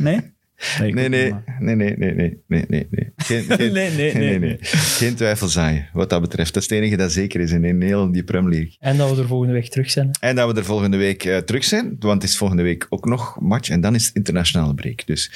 [0.00, 0.20] Nee?
[0.80, 3.12] Nee, nee, nee, nee, nee, nee, nee, nee, nee, nee.
[3.16, 4.56] Geen, geen, Nee, nee, nee, nee.
[4.60, 6.54] Geen twijfel zaaien, wat dat betreft.
[6.54, 8.76] Dat is het enige dat zeker is in, in heel die Premier League.
[8.80, 10.10] En dat we er volgende week terug zijn.
[10.20, 13.04] En dat we er volgende week eh, terug zijn, want het is volgende week ook
[13.04, 15.06] nog match en dan is het internationale break.
[15.06, 15.30] Dus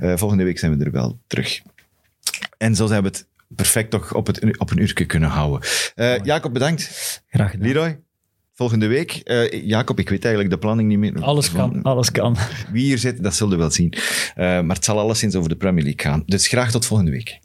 [0.00, 1.60] eh, volgende week zijn we er wel terug.
[2.58, 5.68] En zo zijn we het perfect toch op, het, op een uurtje kunnen houden.
[5.94, 7.22] Eh, Jacob, bedankt.
[7.28, 7.66] Graag gedaan.
[7.66, 8.00] Leroy,
[8.54, 9.12] volgende week.
[9.12, 11.22] Eh, Jacob, ik weet eigenlijk de planning niet meer.
[11.22, 11.82] Alles kan.
[11.82, 12.36] Alles kan.
[12.72, 13.92] Wie hier zit, dat zullen we wel zien.
[14.34, 16.22] Eh, maar het zal alleszins over de Premier League gaan.
[16.26, 17.40] Dus graag tot volgende week.